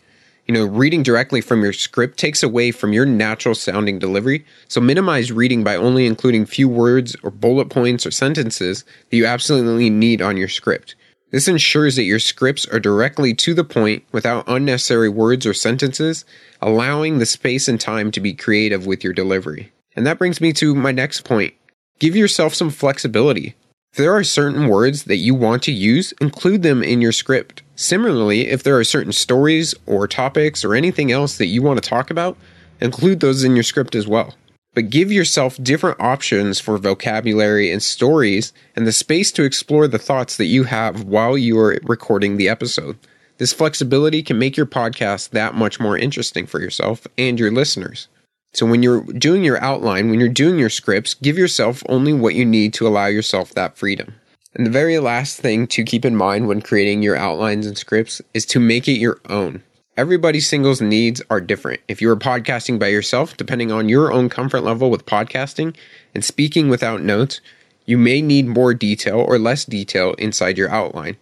You 0.47 0.53
know, 0.53 0.65
reading 0.65 1.01
directly 1.01 1.39
from 1.39 1.63
your 1.63 1.71
script 1.71 2.19
takes 2.19 2.43
away 2.43 2.71
from 2.71 2.91
your 2.91 3.05
natural 3.05 3.55
sounding 3.55 3.99
delivery, 3.99 4.45
so 4.67 4.81
minimize 4.81 5.31
reading 5.31 5.63
by 5.63 5.77
only 5.77 6.07
including 6.07 6.45
few 6.45 6.67
words 6.67 7.15
or 7.23 7.31
bullet 7.31 7.69
points 7.69 8.05
or 8.05 8.11
sentences 8.11 8.83
that 9.09 9.15
you 9.15 9.25
absolutely 9.25 9.89
need 9.89 10.21
on 10.21 10.35
your 10.35 10.49
script. 10.49 10.95
This 11.35 11.49
ensures 11.49 11.97
that 11.97 12.03
your 12.03 12.21
scripts 12.21 12.65
are 12.65 12.79
directly 12.79 13.33
to 13.33 13.53
the 13.53 13.65
point 13.65 14.05
without 14.13 14.45
unnecessary 14.47 15.09
words 15.09 15.45
or 15.45 15.53
sentences, 15.53 16.23
allowing 16.61 17.17
the 17.17 17.25
space 17.25 17.67
and 17.67 17.77
time 17.77 18.09
to 18.11 18.21
be 18.21 18.33
creative 18.33 18.85
with 18.85 19.03
your 19.03 19.11
delivery. 19.11 19.73
And 19.97 20.07
that 20.07 20.17
brings 20.17 20.39
me 20.39 20.53
to 20.53 20.73
my 20.73 20.93
next 20.93 21.25
point. 21.25 21.53
Give 21.99 22.15
yourself 22.15 22.53
some 22.53 22.69
flexibility. 22.69 23.53
If 23.91 23.97
there 23.97 24.15
are 24.15 24.23
certain 24.23 24.69
words 24.69 25.03
that 25.03 25.17
you 25.17 25.35
want 25.35 25.61
to 25.63 25.73
use, 25.73 26.13
include 26.21 26.63
them 26.63 26.81
in 26.81 27.01
your 27.01 27.11
script. 27.11 27.63
Similarly, 27.75 28.47
if 28.47 28.63
there 28.63 28.79
are 28.79 28.85
certain 28.85 29.11
stories 29.11 29.75
or 29.85 30.07
topics 30.07 30.63
or 30.63 30.73
anything 30.73 31.11
else 31.11 31.37
that 31.37 31.47
you 31.47 31.61
want 31.61 31.83
to 31.83 31.89
talk 31.89 32.09
about, 32.09 32.37
include 32.79 33.19
those 33.19 33.43
in 33.43 33.55
your 33.55 33.63
script 33.63 33.93
as 33.93 34.07
well. 34.07 34.35
But 34.75 34.89
give 34.89 35.09
yourself 35.11 35.57
different 35.63 36.01
options 36.01 36.59
for 36.59 36.77
vocabulary 36.77 37.71
and 37.71 37.81
stories 37.81 38.51
and 38.75 38.85
the 38.85 38.91
space 38.91 39.31
to 39.31 39.43
explore 39.43 39.87
the 39.87 39.97
thoughts 39.97 40.35
that 40.35 40.45
you 40.45 40.65
have 40.65 41.05
while 41.05 41.37
you 41.37 41.57
are 41.57 41.79
recording 41.83 42.35
the 42.35 42.49
episode. 42.49 42.97
This 43.37 43.53
flexibility 43.53 44.21
can 44.21 44.37
make 44.37 44.57
your 44.57 44.65
podcast 44.65 45.29
that 45.29 45.55
much 45.55 45.79
more 45.79 45.97
interesting 45.97 46.45
for 46.45 46.59
yourself 46.59 47.07
and 47.17 47.39
your 47.39 47.51
listeners. 47.51 48.09
So 48.53 48.65
when 48.65 48.83
you're 48.83 49.03
doing 49.03 49.43
your 49.43 49.61
outline, 49.61 50.09
when 50.09 50.19
you're 50.19 50.29
doing 50.29 50.59
your 50.59 50.69
scripts, 50.69 51.13
give 51.15 51.37
yourself 51.37 51.81
only 51.87 52.13
what 52.13 52.35
you 52.35 52.45
need 52.45 52.73
to 52.75 52.87
allow 52.87 53.07
yourself 53.07 53.51
that 53.51 53.77
freedom. 53.77 54.13
And 54.55 54.65
the 54.65 54.71
very 54.71 54.99
last 54.99 55.39
thing 55.39 55.67
to 55.67 55.83
keep 55.83 56.05
in 56.05 56.15
mind 56.15 56.47
when 56.47 56.61
creating 56.61 57.01
your 57.01 57.17
outlines 57.17 57.65
and 57.65 57.77
scripts 57.77 58.21
is 58.33 58.45
to 58.47 58.59
make 58.59 58.87
it 58.87 58.93
your 58.93 59.19
own. 59.29 59.63
Everybody's 59.97 60.49
singles 60.49 60.81
needs 60.81 61.21
are 61.29 61.39
different. 61.39 61.79
If 61.87 62.01
you 62.01 62.09
are 62.09 62.17
podcasting 62.17 62.77
by 62.77 62.87
yourself, 62.87 63.37
depending 63.37 63.71
on 63.71 63.87
your 63.87 64.11
own 64.11 64.27
comfort 64.27 64.59
level 64.59 64.89
with 64.89 65.05
podcasting 65.05 65.73
and 66.13 66.21
speaking 66.21 66.67
without 66.67 67.01
notes, 67.01 67.39
you 67.85 67.97
may 67.97 68.21
need 68.21 68.45
more 68.45 68.73
detail 68.73 69.17
or 69.17 69.39
less 69.39 69.63
detail 69.63 70.13
inside 70.15 70.57
your 70.57 70.69
outline. 70.69 71.15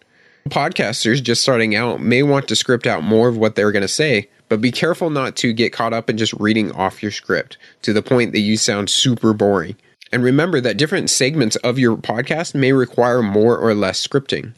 Podcasters 0.50 1.22
just 1.22 1.44
starting 1.44 1.76
out 1.76 2.02
may 2.02 2.24
want 2.24 2.48
to 2.48 2.56
script 2.56 2.88
out 2.88 3.04
more 3.04 3.30
of 3.30 3.38
what 3.38 3.54
they're 3.54 3.72
going 3.72 3.84
to 3.84 3.88
say, 3.88 4.28
but 4.50 4.60
be 4.60 4.72
careful 4.72 5.12
not 5.12 5.36
to 5.36 5.54
get 5.54 5.72
caught 5.72 5.94
up 5.94 6.10
in 6.10 6.18
just 6.18 6.34
reading 6.34 6.72
off 6.72 7.04
your 7.04 7.12
script 7.12 7.60
to 7.84 7.94
the 7.94 8.02
point 8.02 8.32
that 8.32 8.40
you 8.40 8.58
sound 8.58 8.90
super 8.90 9.34
boring. 9.34 9.76
And 10.12 10.24
remember 10.24 10.60
that 10.62 10.78
different 10.78 11.12
segments 11.12 11.58
of 11.58 11.78
your 11.78 11.96
podcast 11.96 12.56
may 12.56 12.74
require 12.74 13.22
more 13.22 13.56
or 13.56 13.76
less 13.76 14.06
scripting. 14.06 14.54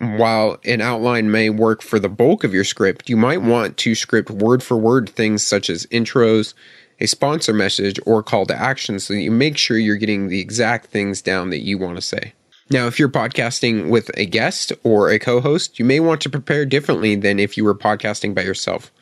While 0.00 0.58
an 0.64 0.80
outline 0.80 1.30
may 1.30 1.50
work 1.50 1.82
for 1.82 1.98
the 1.98 2.08
bulk 2.08 2.44
of 2.44 2.52
your 2.52 2.64
script, 2.64 3.08
you 3.08 3.16
might 3.16 3.38
mm-hmm. 3.38 3.48
want 3.48 3.76
to 3.78 3.94
script 3.94 4.30
word 4.30 4.62
for 4.62 4.76
word 4.76 5.08
things 5.08 5.46
such 5.46 5.70
as 5.70 5.86
intros, 5.86 6.54
a 7.00 7.06
sponsor 7.06 7.52
message, 7.52 7.98
or 8.04 8.22
call 8.22 8.44
to 8.46 8.54
action 8.54 8.98
so 8.98 9.14
that 9.14 9.20
you 9.20 9.30
make 9.30 9.56
sure 9.56 9.78
you're 9.78 9.96
getting 9.96 10.28
the 10.28 10.40
exact 10.40 10.86
things 10.86 11.22
down 11.22 11.50
that 11.50 11.60
you 11.60 11.78
want 11.78 11.96
to 11.96 12.02
say. 12.02 12.32
Now, 12.70 12.86
if 12.86 12.98
you're 12.98 13.08
podcasting 13.08 13.88
with 13.88 14.10
a 14.14 14.26
guest 14.26 14.72
or 14.82 15.08
a 15.08 15.18
co 15.18 15.40
host, 15.40 15.78
you 15.78 15.84
may 15.84 16.00
want 16.00 16.20
to 16.22 16.30
prepare 16.30 16.66
differently 16.66 17.14
than 17.14 17.38
if 17.38 17.56
you 17.56 17.64
were 17.64 17.74
podcasting 17.74 18.34
by 18.34 18.42
yourself. 18.42 18.92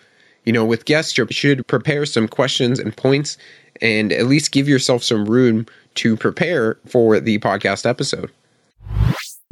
You 0.45 0.53
know, 0.53 0.65
with 0.65 0.85
guests, 0.85 1.19
you 1.19 1.27
should 1.31 1.67
prepare 1.67 2.07
some 2.07 2.29
questions 2.29 2.79
and 2.79 2.97
points 2.97 3.37
and 3.81 4.13
at 4.13 4.27
least 4.27 4.53
give 4.53 4.69
yourself 4.69 5.03
some 5.03 5.25
room 5.25 5.67
to 5.97 6.17
prepare 6.17 6.79
for 6.87 7.19
the 7.19 7.39
podcast 7.41 7.85
episode. 7.85 8.31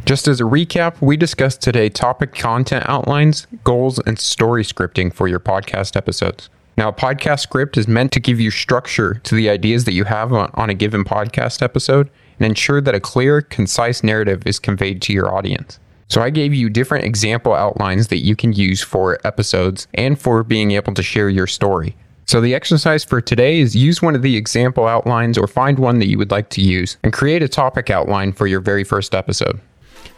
Just 0.05 0.29
as 0.29 0.38
a 0.38 0.45
recap, 0.45 1.01
we 1.01 1.17
discussed 1.17 1.62
today 1.62 1.88
topic 1.88 2.35
content 2.35 2.85
outlines, 2.87 3.47
goals, 3.64 3.99
and 4.01 4.19
story 4.19 4.62
scripting 4.62 5.11
for 5.11 5.29
your 5.29 5.40
podcast 5.40 5.97
episodes. 5.97 6.51
Now, 6.77 6.88
a 6.88 6.93
podcast 6.93 7.40
script 7.40 7.79
is 7.79 7.88
meant 7.88 8.12
to 8.12 8.21
give 8.21 8.38
you 8.38 8.51
structure 8.51 9.14
to 9.14 9.35
the 9.35 9.49
ideas 9.49 9.85
that 9.85 9.95
you 9.95 10.05
have 10.05 10.31
on, 10.31 10.51
on 10.55 10.69
a 10.69 10.75
given 10.75 11.05
podcast 11.05 11.62
episode 11.62 12.11
and 12.38 12.47
ensure 12.47 12.83
that 12.83 12.95
a 12.95 13.01
clear, 13.01 13.40
concise 13.40 14.05
narrative 14.05 14.47
is 14.47 14.59
conveyed 14.59 15.01
to 15.03 15.14
your 15.14 15.35
audience. 15.35 15.81
So, 16.09 16.21
I 16.21 16.29
gave 16.29 16.53
you 16.53 16.69
different 16.69 17.07
example 17.07 17.55
outlines 17.55 18.09
that 18.09 18.23
you 18.23 18.37
can 18.37 18.53
use 18.53 18.83
for 18.83 19.19
episodes 19.27 19.88
and 19.95 20.21
for 20.21 20.43
being 20.43 20.73
able 20.73 20.93
to 20.93 21.03
share 21.03 21.31
your 21.31 21.47
story. 21.47 21.97
So, 22.27 22.43
the 22.43 22.55
exercise 22.55 23.05
for 23.05 23.23
today 23.23 23.59
is 23.59 23.75
use 23.75 24.03
one 24.03 24.14
of 24.14 24.21
the 24.21 24.37
example 24.37 24.87
outlines 24.87 25.38
or 25.38 25.47
find 25.47 25.79
one 25.79 25.99
that 26.01 26.09
you 26.09 26.19
would 26.19 26.31
like 26.31 26.51
to 26.51 26.61
use 26.61 26.99
and 27.03 27.11
create 27.11 27.43
a 27.43 27.49
topic 27.49 27.88
outline 27.88 28.35
for 28.35 28.47
your 28.47 28.61
very 28.61 28.85
first 28.85 29.14
episode. 29.14 29.59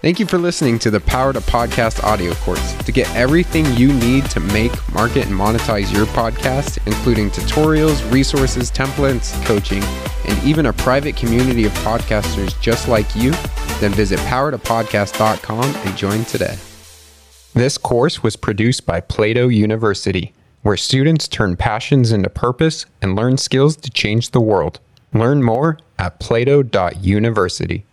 Thank 0.07 0.21
you 0.21 0.27
for 0.27 0.39
listening 0.39 0.79
to 0.79 0.91
the 0.93 1.01
Power 1.01 1.33
to 1.33 1.41
Podcast 1.41 2.05
audio 2.05 2.33
course. 2.35 2.75
To 2.85 2.93
get 2.93 3.13
everything 3.17 3.67
you 3.75 3.93
need 3.93 4.25
to 4.27 4.39
make, 4.39 4.71
market, 4.95 5.27
and 5.27 5.35
monetize 5.35 5.93
your 5.93 6.07
podcast, 6.07 6.79
including 6.87 7.29
tutorials, 7.29 8.09
resources, 8.13 8.71
templates, 8.71 9.35
coaching, 9.47 9.83
and 10.29 10.45
even 10.45 10.67
a 10.67 10.73
private 10.73 11.17
community 11.17 11.65
of 11.65 11.73
podcasters 11.79 12.55
just 12.61 12.87
like 12.87 13.17
you, 13.17 13.33
then 13.81 13.91
visit 13.95 14.21
powertopodcast.com 14.21 15.65
and 15.65 15.97
join 15.97 16.25
today. 16.27 16.57
This 17.55 17.77
course 17.77 18.23
was 18.23 18.37
produced 18.37 18.87
by 18.87 19.01
Plato 19.01 19.49
University, 19.49 20.33
where 20.63 20.77
students 20.77 21.27
turn 21.27 21.57
passions 21.57 22.13
into 22.13 22.31
purpose 22.31 22.87
and 23.03 23.17
learn 23.17 23.39
skills 23.39 23.77
to 23.79 23.91
change 23.91 24.31
the 24.31 24.41
world. 24.41 24.79
Learn 25.13 25.43
more 25.43 25.81
at 25.99 26.21
plato.university. 26.21 27.87